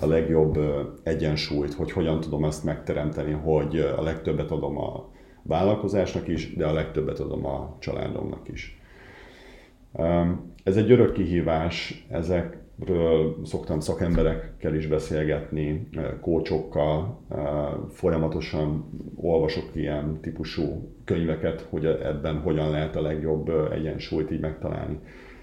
a 0.00 0.06
legjobb 0.06 0.58
egyensúlyt, 1.02 1.74
hogy 1.74 1.92
hogyan 1.92 2.20
tudom 2.20 2.44
ezt 2.44 2.64
megteremteni, 2.64 3.32
hogy 3.32 3.78
a 3.78 4.02
legtöbbet 4.02 4.50
adom 4.50 4.78
a 4.78 5.10
vállalkozásnak 5.42 6.28
is, 6.28 6.54
de 6.54 6.66
a 6.66 6.72
legtöbbet 6.72 7.18
adom 7.18 7.46
a 7.46 7.76
családomnak 7.78 8.48
is. 8.48 8.80
Ez 10.62 10.76
egy 10.76 10.90
örök 10.90 11.12
kihívás, 11.12 12.06
ezekről 12.10 13.36
szoktam 13.44 13.80
szakemberekkel 13.80 14.74
is 14.74 14.86
beszélgetni, 14.86 15.88
kócsokkal, 16.20 17.20
folyamatosan 17.88 18.90
olvasok 19.16 19.70
ilyen 19.74 20.18
típusú 20.20 20.94
könyveket, 21.04 21.66
hogy 21.70 21.86
ebben 21.86 22.40
hogyan 22.40 22.70
lehet 22.70 22.96
a 22.96 23.02
legjobb 23.02 23.50
egyensúlyt 23.72 24.30
így 24.30 24.40
megtalálni. 24.40 24.98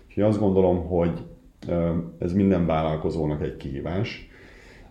Úgyhogy 0.08 0.24
azt 0.24 0.40
gondolom, 0.40 0.88
hogy 0.88 1.24
ez 2.20 2.34
minden 2.34 2.66
vállalkozónak 2.66 3.42
egy 3.44 3.58
kihívás, 3.58 4.30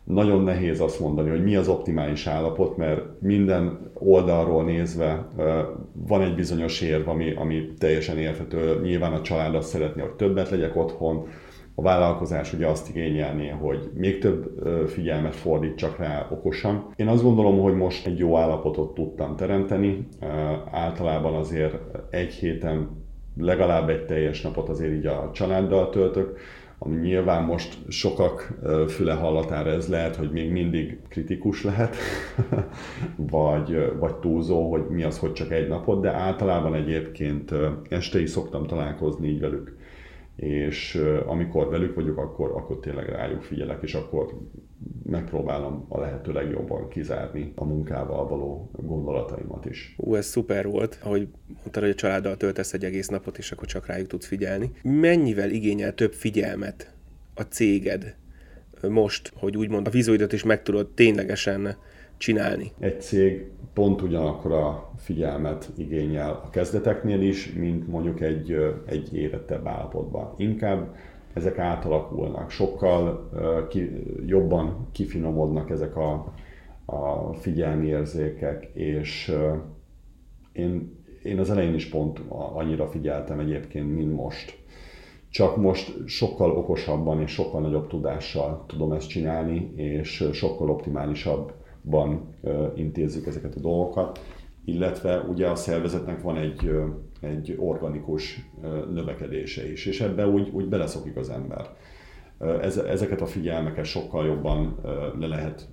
nagyon 0.04 0.42
nehéz 0.42 0.80
azt 0.80 1.00
mondani, 1.00 1.30
hogy 1.30 1.42
mi 1.42 1.56
az 1.56 1.68
optimális 1.68 2.26
állapot, 2.26 2.76
mert 2.76 3.20
minden 3.20 3.90
oldalról 3.94 4.64
nézve 4.64 5.26
van 5.92 6.22
egy 6.22 6.34
bizonyos 6.34 6.80
érv, 6.80 7.08
ami, 7.08 7.34
ami 7.36 7.72
teljesen 7.78 8.18
érthető. 8.18 8.80
Nyilván 8.82 9.12
a 9.12 9.20
család 9.20 9.54
azt 9.54 9.68
szeretné, 9.68 10.02
hogy 10.02 10.10
többet 10.10 10.50
legyek 10.50 10.76
otthon, 10.76 11.26
a 11.74 11.82
vállalkozás 11.82 12.52
ugye 12.52 12.66
azt 12.66 12.88
igényelné, 12.88 13.48
hogy 13.48 13.90
még 13.94 14.18
több 14.18 14.62
figyelmet 14.86 15.34
fordítsak 15.34 15.98
rá 15.98 16.28
okosan. 16.30 16.92
Én 16.96 17.08
azt 17.08 17.22
gondolom, 17.22 17.60
hogy 17.60 17.74
most 17.74 18.06
egy 18.06 18.18
jó 18.18 18.36
állapotot 18.36 18.94
tudtam 18.94 19.36
teremteni. 19.36 20.08
Általában 20.70 21.34
azért 21.34 21.74
egy 22.10 22.32
héten 22.32 22.88
legalább 23.36 23.88
egy 23.88 24.04
teljes 24.04 24.42
napot 24.42 24.68
azért 24.68 24.92
így 24.92 25.06
a 25.06 25.30
családdal 25.32 25.90
töltök 25.90 26.38
ami 26.84 26.96
nyilván 26.96 27.44
most 27.44 27.78
sokak 27.88 28.58
füle 28.88 29.12
hallatára 29.12 29.70
ez 29.70 29.88
lehet, 29.88 30.16
hogy 30.16 30.30
még 30.30 30.50
mindig 30.50 30.98
kritikus 31.08 31.62
lehet, 31.62 31.96
vagy, 33.16 33.92
vagy 33.98 34.14
túlzó, 34.14 34.70
hogy 34.70 34.82
mi 34.88 35.02
az, 35.02 35.18
hogy 35.18 35.32
csak 35.32 35.52
egy 35.52 35.68
napot, 35.68 36.00
de 36.00 36.10
általában 36.10 36.74
egyébként 36.74 37.54
este 37.88 38.20
is 38.20 38.30
szoktam 38.30 38.66
találkozni 38.66 39.28
így 39.28 39.40
velük 39.40 39.76
és 40.36 41.02
amikor 41.26 41.68
velük 41.68 41.94
vagyok, 41.94 42.18
akkor, 42.18 42.50
akkor 42.50 42.80
tényleg 42.80 43.08
rájuk 43.08 43.42
figyelek, 43.42 43.82
és 43.82 43.94
akkor 43.94 44.38
megpróbálom 45.02 45.86
a 45.88 46.00
lehető 46.00 46.32
legjobban 46.32 46.88
kizárni 46.88 47.52
a 47.54 47.64
munkával 47.64 48.28
való 48.28 48.70
gondolataimat 48.72 49.64
is. 49.64 49.94
Ú, 49.96 50.14
ez 50.14 50.26
szuper 50.26 50.66
volt, 50.66 50.98
ahogy 51.02 51.28
mondtad, 51.46 51.82
hogy 51.82 51.92
a 51.92 51.94
családdal 51.94 52.36
töltesz 52.36 52.72
egy 52.72 52.84
egész 52.84 53.08
napot, 53.08 53.38
és 53.38 53.52
akkor 53.52 53.66
csak 53.66 53.86
rájuk 53.86 54.06
tudsz 54.06 54.26
figyelni. 54.26 54.70
Mennyivel 54.82 55.50
igényel 55.50 55.94
több 55.94 56.12
figyelmet 56.12 56.94
a 57.34 57.42
céged 57.42 58.14
most, 58.88 59.32
hogy 59.36 59.56
úgymond 59.56 59.86
a 59.86 59.90
vizuidat 59.90 60.32
is 60.32 60.42
meg 60.42 60.62
tudod 60.62 60.88
ténylegesen 60.88 61.76
csinálni? 62.24 62.72
Egy 62.78 63.00
cég 63.00 63.50
pont 63.72 64.02
ugyanakkor 64.02 64.52
a 64.52 64.90
figyelmet 64.96 65.72
igényel 65.76 66.40
a 66.44 66.50
kezdeteknél 66.50 67.20
is, 67.20 67.52
mint 67.52 67.88
mondjuk 67.88 68.20
egy, 68.20 68.56
egy 68.86 69.16
érettebb 69.16 69.66
állapotban. 69.66 70.34
Inkább 70.36 70.94
ezek 71.34 71.58
átalakulnak, 71.58 72.50
sokkal 72.50 73.30
ki, 73.68 73.90
jobban 74.26 74.88
kifinomodnak 74.92 75.70
ezek 75.70 75.96
a, 75.96 76.32
a 76.84 77.32
figyelmi 77.32 77.86
érzékek, 77.86 78.70
és 78.74 79.34
én, 80.52 81.02
én 81.22 81.38
az 81.38 81.50
elején 81.50 81.74
is 81.74 81.88
pont 81.88 82.20
annyira 82.28 82.86
figyeltem 82.86 83.38
egyébként, 83.38 83.94
mint 83.94 84.14
most. 84.14 84.62
Csak 85.30 85.56
most 85.56 86.08
sokkal 86.08 86.50
okosabban 86.50 87.20
és 87.20 87.30
sokkal 87.30 87.60
nagyobb 87.60 87.86
tudással 87.86 88.64
tudom 88.66 88.92
ezt 88.92 89.08
csinálni, 89.08 89.72
és 89.76 90.28
sokkal 90.32 90.70
optimálisabban 91.84 92.34
intézzük 92.74 93.26
ezeket 93.26 93.54
a 93.54 93.60
dolgokat 93.60 94.20
illetve 94.66 95.20
ugye 95.20 95.48
a 95.48 95.54
szervezetnek 95.54 96.22
van 96.22 96.36
egy, 96.36 96.70
egy 97.20 97.56
organikus 97.58 98.50
növekedése 98.92 99.70
is, 99.70 99.86
és 99.86 100.00
ebbe 100.00 100.26
úgy, 100.26 100.48
úgy 100.52 100.68
beleszokik 100.68 101.16
az 101.16 101.30
ember. 101.30 101.66
Ezeket 102.88 103.20
a 103.20 103.26
figyelmeket 103.26 103.84
sokkal 103.84 104.26
jobban 104.26 104.78
le 105.18 105.26
lehet 105.26 105.68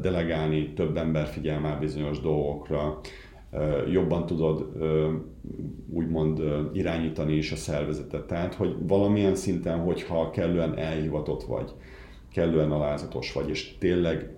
delegálni, 0.00 0.72
több 0.72 0.96
ember 0.96 1.26
figyel 1.26 1.78
bizonyos 1.80 2.20
dolgokra, 2.20 3.00
jobban 3.92 4.26
tudod 4.26 4.72
úgymond 5.92 6.42
irányítani 6.72 7.36
is 7.36 7.52
a 7.52 7.56
szervezetet. 7.56 8.26
Tehát, 8.26 8.54
hogy 8.54 8.76
valamilyen 8.86 9.34
szinten, 9.34 9.78
hogyha 9.78 10.30
kellően 10.30 10.78
elhivatott 10.78 11.42
vagy, 11.42 11.70
kellően 12.32 12.70
alázatos 12.70 13.32
vagy, 13.32 13.48
és 13.48 13.78
tényleg 13.78 14.30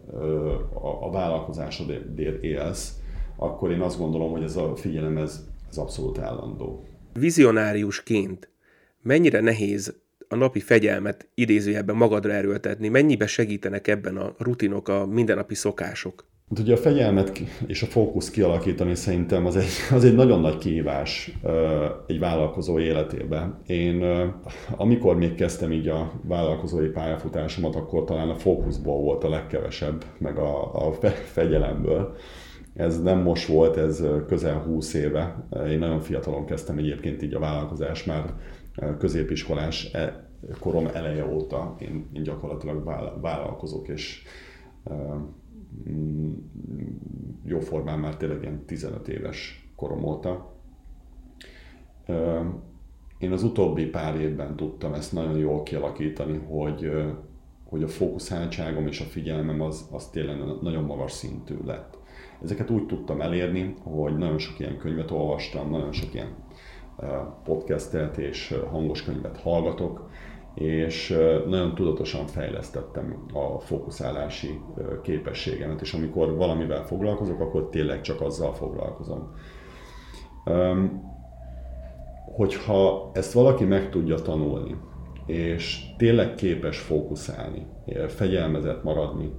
a 1.00 1.10
vállalkozásodért 1.10 2.42
élsz, 2.42 2.92
akkor 3.36 3.70
én 3.70 3.80
azt 3.80 3.98
gondolom, 3.98 4.30
hogy 4.30 4.42
ez 4.42 4.56
a 4.56 4.76
figyelem 4.76 5.16
ez, 5.16 5.44
ez 5.70 5.76
abszolút 5.76 6.18
állandó. 6.18 6.86
Vizionáriusként 7.12 8.48
mennyire 9.02 9.40
nehéz 9.40 9.94
a 10.28 10.34
napi 10.34 10.60
fegyelmet 10.60 11.28
idézőjelben 11.34 11.96
magadra 11.96 12.32
erőltetni? 12.32 12.88
Mennyibe 12.88 13.26
segítenek 13.26 13.88
ebben 13.88 14.16
a 14.16 14.34
rutinok, 14.38 14.88
a 14.88 15.06
mindennapi 15.06 15.54
szokások? 15.54 16.24
Hát 16.52 16.60
ugye 16.60 16.72
a 16.72 16.76
fegyelmet 16.76 17.38
és 17.66 17.82
a 17.82 17.86
fókusz 17.86 18.30
kialakítani 18.30 18.94
szerintem 18.94 19.46
az 19.46 19.56
egy, 19.56 19.68
az 19.90 20.04
egy 20.04 20.14
nagyon 20.14 20.40
nagy 20.40 20.58
kihívás 20.58 21.38
egy 22.06 22.18
vállalkozó 22.18 22.78
életében. 22.78 23.58
Én 23.66 24.04
amikor 24.76 25.16
még 25.16 25.34
kezdtem 25.34 25.72
így 25.72 25.88
a 25.88 26.12
vállalkozói 26.24 26.88
pályafutásomat, 26.88 27.74
akkor 27.74 28.04
talán 28.04 28.28
a 28.28 28.34
fókuszból 28.34 29.00
volt 29.00 29.24
a 29.24 29.28
legkevesebb, 29.28 30.04
meg 30.18 30.38
a, 30.38 30.86
a 30.88 30.92
fegyelemből. 31.32 32.16
Ez 32.74 33.02
nem 33.02 33.18
most 33.18 33.46
volt, 33.46 33.76
ez 33.76 34.04
közel 34.26 34.58
20 34.58 34.94
éve. 34.94 35.46
Én 35.68 35.78
nagyon 35.78 36.00
fiatalon 36.00 36.44
kezdtem 36.44 36.78
egyébként 36.78 37.22
így 37.22 37.34
a 37.34 37.38
vállalkozás, 37.38 38.04
már 38.04 38.34
középiskolás 38.98 39.92
e, 39.92 40.28
korom 40.60 40.86
eleje 40.92 41.26
óta 41.26 41.76
én, 41.78 42.10
én 42.12 42.22
gyakorlatilag 42.22 42.84
vállalkozok, 43.20 43.88
és 43.88 44.22
jóformán 47.44 47.98
már 47.98 48.16
tényleg 48.16 48.42
ilyen 48.42 48.64
15 48.66 49.08
éves 49.08 49.68
korom 49.76 50.04
óta. 50.04 50.54
Én 53.18 53.32
az 53.32 53.42
utóbbi 53.42 53.86
pár 53.86 54.20
évben 54.20 54.56
tudtam 54.56 54.92
ezt 54.92 55.12
nagyon 55.12 55.38
jól 55.38 55.62
kialakítani, 55.62 56.38
hogy, 56.38 56.90
hogy 57.64 57.82
a 57.82 57.88
fókuszáltságom 57.88 58.86
és 58.86 59.00
a 59.00 59.04
figyelmem 59.04 59.60
az, 59.60 59.88
az 59.90 60.08
tényleg 60.08 60.36
nagyon 60.60 60.84
magas 60.84 61.12
szintű 61.12 61.56
lett. 61.64 61.98
Ezeket 62.42 62.70
úgy 62.70 62.86
tudtam 62.86 63.20
elérni, 63.20 63.74
hogy 63.82 64.16
nagyon 64.16 64.38
sok 64.38 64.58
ilyen 64.58 64.78
könyvet 64.78 65.10
olvastam, 65.10 65.70
nagyon 65.70 65.92
sok 65.92 66.14
ilyen 66.14 66.34
podcastet 67.44 68.18
és 68.18 68.54
hangos 68.70 69.02
könyvet 69.02 69.36
hallgatok, 69.36 70.10
és 70.54 71.18
nagyon 71.46 71.74
tudatosan 71.74 72.26
fejlesztettem 72.26 73.26
a 73.32 73.58
fókuszálási 73.58 74.60
képességemet, 75.02 75.80
és 75.80 75.92
amikor 75.92 76.36
valamivel 76.36 76.84
foglalkozok, 76.84 77.40
akkor 77.40 77.68
tényleg 77.68 78.00
csak 78.00 78.20
azzal 78.20 78.52
foglalkozom. 78.52 79.34
Hogyha 82.36 83.10
ezt 83.14 83.32
valaki 83.32 83.64
meg 83.64 83.90
tudja 83.90 84.16
tanulni, 84.16 84.76
és 85.26 85.80
tényleg 85.96 86.34
képes 86.34 86.78
fókuszálni, 86.78 87.66
fegyelmezett 88.08 88.82
maradni, 88.82 89.32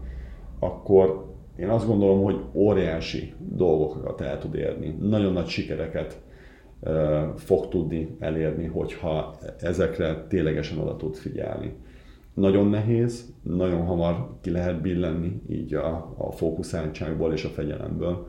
akkor 0.60 1.32
én 1.56 1.70
azt 1.70 1.88
gondolom, 1.88 2.24
hogy 2.24 2.42
óriási 2.54 3.34
dolgokat 3.40 4.22
el 4.22 4.40
tud 4.40 4.56
érni, 4.56 4.98
nagyon 5.00 5.34
nagy 5.34 5.48
sikereket 5.48 6.22
fog 7.36 7.68
tudni 7.68 8.16
elérni, 8.20 8.66
hogyha 8.66 9.36
ezekre 9.60 10.26
ténylegesen 10.28 10.78
oda 10.78 10.96
tud 10.96 11.16
figyelni. 11.16 11.76
Nagyon 12.34 12.68
nehéz, 12.68 13.34
nagyon 13.42 13.86
hamar 13.86 14.30
ki 14.42 14.52
lehet 14.52 14.82
billenni 14.82 15.42
így 15.50 15.74
a, 15.74 16.14
a 16.18 16.32
fókuszáltságból 16.32 17.34
és 17.34 17.44
a 17.44 17.50
fegyelemből. 17.50 18.28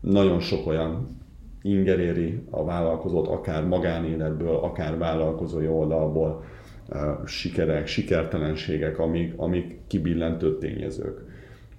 Nagyon 0.00 0.40
sok 0.40 0.66
olyan 0.66 1.20
inger 1.62 1.98
éri 1.98 2.42
a 2.50 2.64
vállalkozót, 2.64 3.28
akár 3.28 3.64
magánéletből, 3.64 4.56
akár 4.56 4.98
vállalkozói 4.98 5.68
oldalból, 5.68 6.44
sikerek, 7.24 7.86
sikertelenségek, 7.86 8.98
amik, 8.98 9.34
amik 9.36 9.80
kibillentő 9.86 10.58
tényezők. 10.58 11.24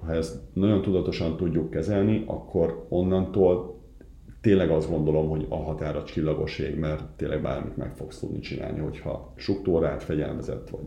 Ha 0.05 0.13
ezt 0.13 0.39
nagyon 0.53 0.81
tudatosan 0.81 1.37
tudjuk 1.37 1.69
kezelni, 1.69 2.23
akkor 2.27 2.85
onnantól 2.89 3.72
tényleg 4.43 4.69
azt 4.69 4.89
gondolom, 4.89 5.29
hogy 5.29 5.45
a 5.49 5.55
határa 5.55 6.03
csillagos 6.03 6.59
ég, 6.59 6.75
mert 6.75 7.03
tényleg 7.03 7.41
bármit 7.41 7.77
meg 7.77 7.95
fogsz 7.95 8.19
tudni 8.19 8.39
csinálni, 8.39 8.79
hogyha 8.79 9.33
struktúrát, 9.35 10.03
fegyelmezett 10.03 10.69
vagy 10.69 10.85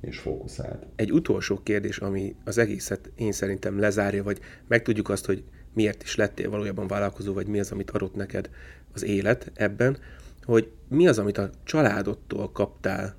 és 0.00 0.18
fókuszált. 0.18 0.86
Egy 0.96 1.12
utolsó 1.12 1.60
kérdés, 1.62 1.98
ami 1.98 2.36
az 2.44 2.58
egészet 2.58 3.10
én 3.16 3.32
szerintem 3.32 3.78
lezárja, 3.78 4.22
vagy 4.22 4.38
megtudjuk 4.68 5.08
azt, 5.08 5.26
hogy 5.26 5.44
miért 5.72 6.02
is 6.02 6.16
lettél 6.16 6.50
valójában 6.50 6.86
vállalkozó, 6.86 7.32
vagy 7.32 7.46
mi 7.46 7.58
az, 7.58 7.72
amit 7.72 7.90
adott 7.90 8.14
neked 8.14 8.50
az 8.92 9.04
élet 9.04 9.52
ebben, 9.54 9.98
hogy 10.42 10.70
mi 10.88 11.08
az, 11.08 11.18
amit 11.18 11.38
a 11.38 11.50
családodtól 11.64 12.50
kaptál 12.52 13.16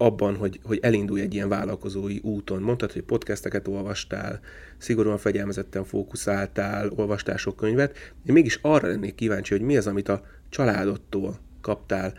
abban, 0.00 0.36
hogy, 0.36 0.60
hogy 0.64 0.78
elindulj 0.82 1.20
egy 1.20 1.34
ilyen 1.34 1.48
vállalkozói 1.48 2.18
úton. 2.22 2.62
Mondtad, 2.62 2.92
hogy 2.92 3.02
podcasteket 3.02 3.68
olvastál, 3.68 4.40
szigorúan 4.78 5.18
fegyelmezetten 5.18 5.84
fókuszáltál, 5.84 6.90
olvastál 6.96 7.36
sok 7.36 7.56
könyvet. 7.56 7.96
Én 8.26 8.32
mégis 8.32 8.58
arra 8.62 8.88
lennék 8.88 9.14
kíváncsi, 9.14 9.54
hogy 9.54 9.66
mi 9.66 9.76
az, 9.76 9.86
amit 9.86 10.08
a 10.08 10.22
családodtól 10.48 11.36
kaptál 11.60 12.12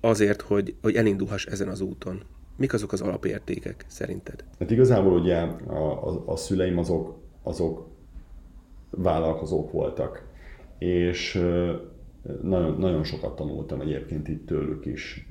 azért, 0.00 0.40
hogy, 0.40 0.74
hogy 0.82 0.94
elindulhass 0.94 1.44
ezen 1.44 1.68
az 1.68 1.80
úton. 1.80 2.22
Mik 2.56 2.72
azok 2.72 2.92
az 2.92 3.00
alapértékek 3.00 3.84
szerinted? 3.88 4.44
Hát 4.58 4.70
igazából 4.70 5.20
ugye 5.20 5.36
a, 5.66 6.08
a, 6.08 6.22
a 6.26 6.36
szüleim 6.36 6.78
azok, 6.78 7.18
azok 7.42 7.86
vállalkozók 8.90 9.72
voltak, 9.72 10.24
és 10.78 11.42
nagyon, 12.42 12.76
nagyon 12.78 13.04
sokat 13.04 13.36
tanultam 13.36 13.80
egyébként 13.80 14.28
itt 14.28 14.46
tőlük 14.46 14.86
is. 14.86 15.26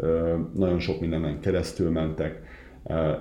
Nagyon 0.54 0.80
sok 0.80 1.00
mindenen 1.00 1.40
keresztül 1.40 1.92
mentek, 1.92 2.42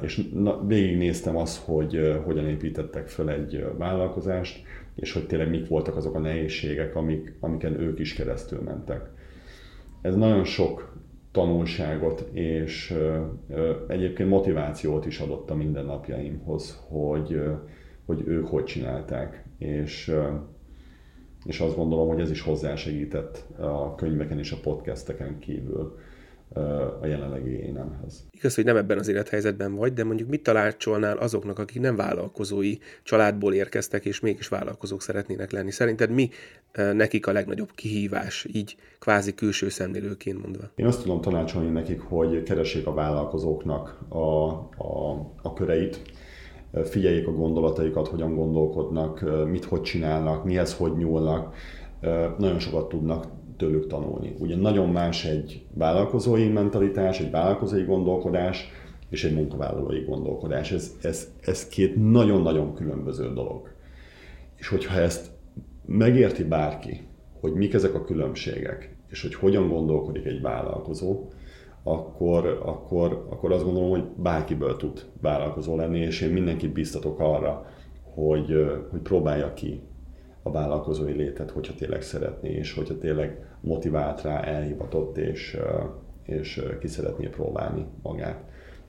és 0.00 0.28
végignéztem 0.66 1.36
azt, 1.36 1.64
hogy 1.64 2.20
hogyan 2.24 2.48
építettek 2.48 3.08
fel 3.08 3.30
egy 3.30 3.66
vállalkozást, 3.78 4.62
és 4.94 5.12
hogy 5.12 5.26
tényleg 5.26 5.50
mik 5.50 5.68
voltak 5.68 5.96
azok 5.96 6.14
a 6.14 6.18
nehézségek, 6.18 6.96
amik, 6.96 7.34
amiken 7.40 7.80
ők 7.80 7.98
is 7.98 8.14
keresztül 8.14 8.60
mentek. 8.60 9.10
Ez 10.00 10.14
nagyon 10.14 10.44
sok 10.44 10.92
tanulságot 11.32 12.28
és 12.32 12.98
egyébként 13.88 14.28
motivációt 14.28 15.06
is 15.06 15.18
adott 15.18 15.50
a 15.50 15.54
mindennapjaimhoz, 15.54 16.84
hogy, 16.88 17.40
hogy 18.06 18.22
ők 18.26 18.46
hogy 18.46 18.64
csinálták. 18.64 19.44
És 19.58 20.14
és 21.44 21.60
azt 21.60 21.76
gondolom, 21.76 22.08
hogy 22.08 22.20
ez 22.20 22.30
is 22.30 22.40
hozzásegített 22.40 23.44
a 23.58 23.94
könyveken 23.94 24.38
és 24.38 24.52
a 24.52 24.60
podcasteken 24.62 25.38
kívül 25.38 25.98
a 27.00 27.06
jelenlegi 27.06 27.50
énemhez. 27.50 28.24
Igaz, 28.30 28.54
hogy 28.54 28.64
nem 28.64 28.76
ebben 28.76 28.98
az 28.98 29.08
élethelyzetben 29.08 29.74
vagy, 29.74 29.92
de 29.92 30.04
mondjuk 30.04 30.28
mit 30.28 30.42
tanácsolnál 30.42 31.16
azoknak, 31.16 31.58
akik 31.58 31.80
nem 31.80 31.96
vállalkozói 31.96 32.76
családból 33.02 33.54
érkeztek, 33.54 34.04
és 34.04 34.20
mégis 34.20 34.48
vállalkozók 34.48 35.02
szeretnének 35.02 35.50
lenni? 35.50 35.70
Szerinted 35.70 36.10
mi 36.10 36.30
nekik 36.72 37.26
a 37.26 37.32
legnagyobb 37.32 37.70
kihívás, 37.74 38.46
így 38.52 38.76
kvázi 38.98 39.34
külső 39.34 39.68
szemlélőként 39.68 40.42
mondva? 40.42 40.70
Én 40.74 40.86
azt 40.86 41.02
tudom 41.02 41.20
tanácsolni 41.20 41.70
nekik, 41.70 42.00
hogy 42.00 42.42
keressék 42.42 42.86
a 42.86 42.94
vállalkozóknak 42.94 43.98
a, 44.08 44.48
a, 44.76 45.10
a 45.42 45.52
köreit, 45.52 46.02
figyeljék 46.84 47.26
a 47.26 47.32
gondolataikat, 47.32 48.08
hogyan 48.08 48.34
gondolkodnak, 48.34 49.24
mit 49.50 49.64
hogy 49.64 49.82
csinálnak, 49.82 50.44
mihez 50.44 50.76
hogy 50.76 50.96
nyúlnak, 50.96 51.54
nagyon 52.38 52.58
sokat 52.58 52.88
tudnak 52.88 53.26
tőlük 53.56 53.86
tanulni. 53.86 54.34
Ugye 54.38 54.56
nagyon 54.56 54.88
más 54.88 55.24
egy 55.24 55.66
vállalkozói 55.74 56.48
mentalitás, 56.48 57.20
egy 57.20 57.30
vállalkozói 57.30 57.82
gondolkodás, 57.84 58.70
és 59.08 59.24
egy 59.24 59.34
munkavállalói 59.34 60.00
gondolkodás. 60.00 60.72
Ez, 60.72 60.96
ez, 61.02 61.32
ez 61.40 61.68
két 61.68 62.10
nagyon-nagyon 62.10 62.74
különböző 62.74 63.32
dolog. 63.32 63.68
És 64.56 64.68
hogyha 64.68 65.00
ezt 65.00 65.30
megérti 65.86 66.44
bárki, 66.44 67.00
hogy 67.40 67.52
mik 67.52 67.74
ezek 67.74 67.94
a 67.94 68.04
különbségek, 68.04 68.96
és 69.08 69.22
hogy 69.22 69.34
hogyan 69.34 69.68
gondolkodik 69.68 70.24
egy 70.24 70.40
vállalkozó, 70.40 71.28
akkor, 71.84 72.60
akkor, 72.64 73.26
akkor 73.30 73.52
azt 73.52 73.64
gondolom, 73.64 73.90
hogy 73.90 74.04
bárkiből 74.16 74.76
tud 74.76 75.04
vállalkozó 75.20 75.76
lenni, 75.76 75.98
és 75.98 76.20
én 76.20 76.30
mindenkit 76.30 76.72
biztatok 76.72 77.20
arra, 77.20 77.66
hogy, 78.14 78.54
hogy 78.90 79.00
próbálja 79.00 79.52
ki 79.52 79.80
a 80.42 80.50
vállalkozói 80.50 81.12
létet, 81.12 81.50
hogyha 81.50 81.74
tényleg 81.74 82.02
szeretné, 82.02 82.50
és 82.50 82.72
hogyha 82.72 82.98
tényleg 82.98 83.56
motivált 83.60 84.22
rá, 84.22 84.40
elhivatott, 84.40 85.16
és, 85.16 85.56
és 86.22 86.62
ki 86.80 86.86
szeretné 86.86 87.26
próbálni 87.26 87.86
magát. 88.02 88.44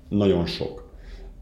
Nagyon 0.10 0.46
sok 0.46 0.94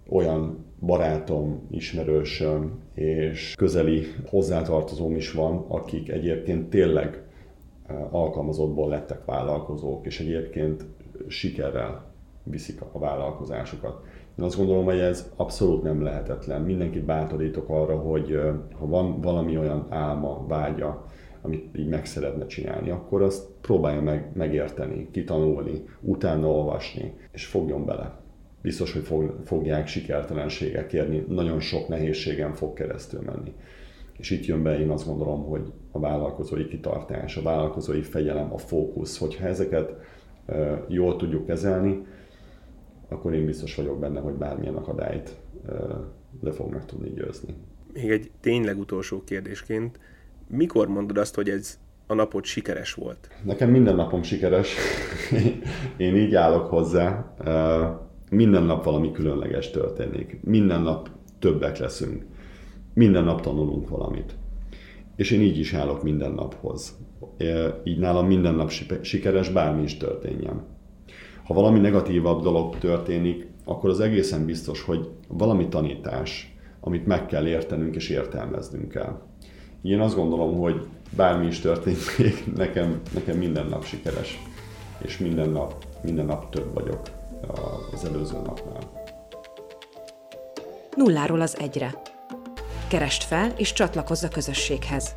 olyan 0.09 0.65
barátom, 0.79 1.67
ismerősöm 1.71 2.79
és 2.93 3.53
közeli 3.57 4.05
hozzátartozóm 4.25 5.15
is 5.15 5.31
van, 5.31 5.65
akik 5.67 6.09
egyébként 6.09 6.69
tényleg 6.69 7.23
alkalmazottból 8.11 8.89
lettek 8.89 9.25
vállalkozók, 9.25 10.05
és 10.05 10.19
egyébként 10.19 10.85
sikerrel 11.27 12.11
viszik 12.43 12.81
a 12.91 12.99
vállalkozásukat. 12.99 14.03
Én 14.37 14.45
azt 14.45 14.57
gondolom, 14.57 14.85
hogy 14.85 14.99
ez 14.99 15.31
abszolút 15.35 15.83
nem 15.83 16.03
lehetetlen. 16.03 16.61
Mindenkit 16.61 17.05
bátorítok 17.05 17.69
arra, 17.69 17.97
hogy 17.97 18.39
ha 18.79 18.87
van 18.87 19.21
valami 19.21 19.57
olyan 19.57 19.87
álma, 19.89 20.45
vágya, 20.47 21.05
amit 21.41 21.77
így 21.77 21.87
meg 21.87 22.05
szeretne 22.05 22.45
csinálni, 22.45 22.89
akkor 22.89 23.21
azt 23.21 23.47
próbálja 23.61 24.01
meg, 24.01 24.31
megérteni, 24.33 25.07
kitanulni, 25.11 25.85
utána 25.99 26.47
olvasni, 26.47 27.13
és 27.31 27.45
fogjon 27.45 27.85
bele. 27.85 28.21
Biztos, 28.61 28.93
hogy 28.93 29.01
fog, 29.01 29.35
fogják 29.43 29.87
sikertelenségek 29.87 30.93
érni, 30.93 31.25
nagyon 31.27 31.59
sok 31.59 31.87
nehézségen 31.87 32.53
fog 32.53 32.73
keresztül 32.73 33.21
menni. 33.21 33.53
És 34.17 34.29
itt 34.29 34.45
jön 34.45 34.63
be, 34.63 34.79
én 34.79 34.89
azt 34.89 35.05
gondolom, 35.05 35.43
hogy 35.43 35.71
a 35.91 35.99
vállalkozói 35.99 36.67
kitartás, 36.67 37.37
a 37.37 37.41
vállalkozói 37.41 38.01
fegyelem, 38.01 38.53
a 38.53 38.57
fókusz, 38.57 39.17
hogyha 39.17 39.45
ezeket 39.47 39.93
jól 40.87 41.15
tudjuk 41.15 41.45
kezelni, 41.45 42.05
akkor 43.09 43.33
én 43.33 43.45
biztos 43.45 43.75
vagyok 43.75 43.99
benne, 43.99 44.19
hogy 44.19 44.33
bármilyen 44.33 44.75
akadályt 44.75 45.37
le 46.41 46.51
fognak 46.51 46.85
tudni 46.85 47.09
győzni. 47.09 47.55
Még 47.93 48.11
egy 48.11 48.31
tényleg 48.39 48.79
utolsó 48.79 49.23
kérdésként, 49.23 49.99
mikor 50.47 50.87
mondod 50.87 51.17
azt, 51.17 51.35
hogy 51.35 51.49
ez 51.49 51.79
a 52.07 52.13
napod 52.13 52.43
sikeres 52.43 52.93
volt? 52.93 53.29
Nekem 53.43 53.69
minden 53.69 53.95
napom 53.95 54.23
sikeres. 54.23 54.75
Én 55.97 56.15
így 56.15 56.35
állok 56.35 56.65
hozzá. 56.65 57.33
Minden 58.29 58.63
nap 58.63 58.83
valami 58.83 59.11
különleges 59.11 59.71
történik. 59.71 60.39
Minden 60.43 60.81
nap 60.81 61.09
többek 61.39 61.77
leszünk. 61.77 62.25
Minden 62.93 63.23
nap 63.23 63.41
tanulunk 63.41 63.89
valamit. 63.89 64.35
És 65.15 65.31
én 65.31 65.41
így 65.41 65.57
is 65.57 65.73
állok 65.73 66.03
minden 66.03 66.31
naphoz. 66.31 66.97
Így 67.83 67.99
nálam 67.99 68.27
minden 68.27 68.55
nap 68.55 68.71
sikeres, 69.01 69.49
bármi 69.49 69.83
is 69.83 69.97
történjen. 69.97 70.61
Ha 71.43 71.53
valami 71.53 71.79
negatívabb 71.79 72.41
dolog 72.41 72.77
történik, 72.77 73.47
akkor 73.65 73.89
az 73.89 73.99
egészen 73.99 74.45
biztos, 74.45 74.81
hogy 74.81 75.09
valami 75.27 75.67
tanítás, 75.67 76.55
amit 76.79 77.05
meg 77.05 77.25
kell 77.25 77.47
értenünk 77.47 77.95
és 77.95 78.09
értelmeznünk 78.09 78.89
kell. 78.89 79.21
Én 79.81 79.99
azt 79.99 80.15
gondolom, 80.15 80.57
hogy 80.57 80.87
bármi 81.15 81.45
is 81.45 81.59
történik, 81.59 82.17
nekem, 82.55 83.01
nekem 83.13 83.37
minden 83.37 83.65
nap 83.65 83.83
sikeres, 83.83 84.39
és 84.97 85.17
minden 85.17 85.49
nap, 85.49 85.85
minden 86.03 86.25
nap 86.25 86.49
több 86.49 86.73
vagyok 86.73 87.01
az 87.93 88.05
előző 88.05 88.35
napnál. 88.35 88.91
Nulláról 90.95 91.41
az 91.41 91.57
egyre. 91.59 92.12
Kerest 92.93 93.23
fel 93.23 93.53
és 93.57 93.73
csatlakozz 93.73 94.23
a 94.23 94.27
közösséghez. 94.27 95.15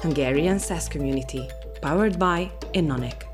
Hungarian 0.00 0.58
SaaS 0.58 0.88
Community. 0.88 1.40
Powered 1.80 2.16
by 2.16 2.50
Innonic. 2.70 3.27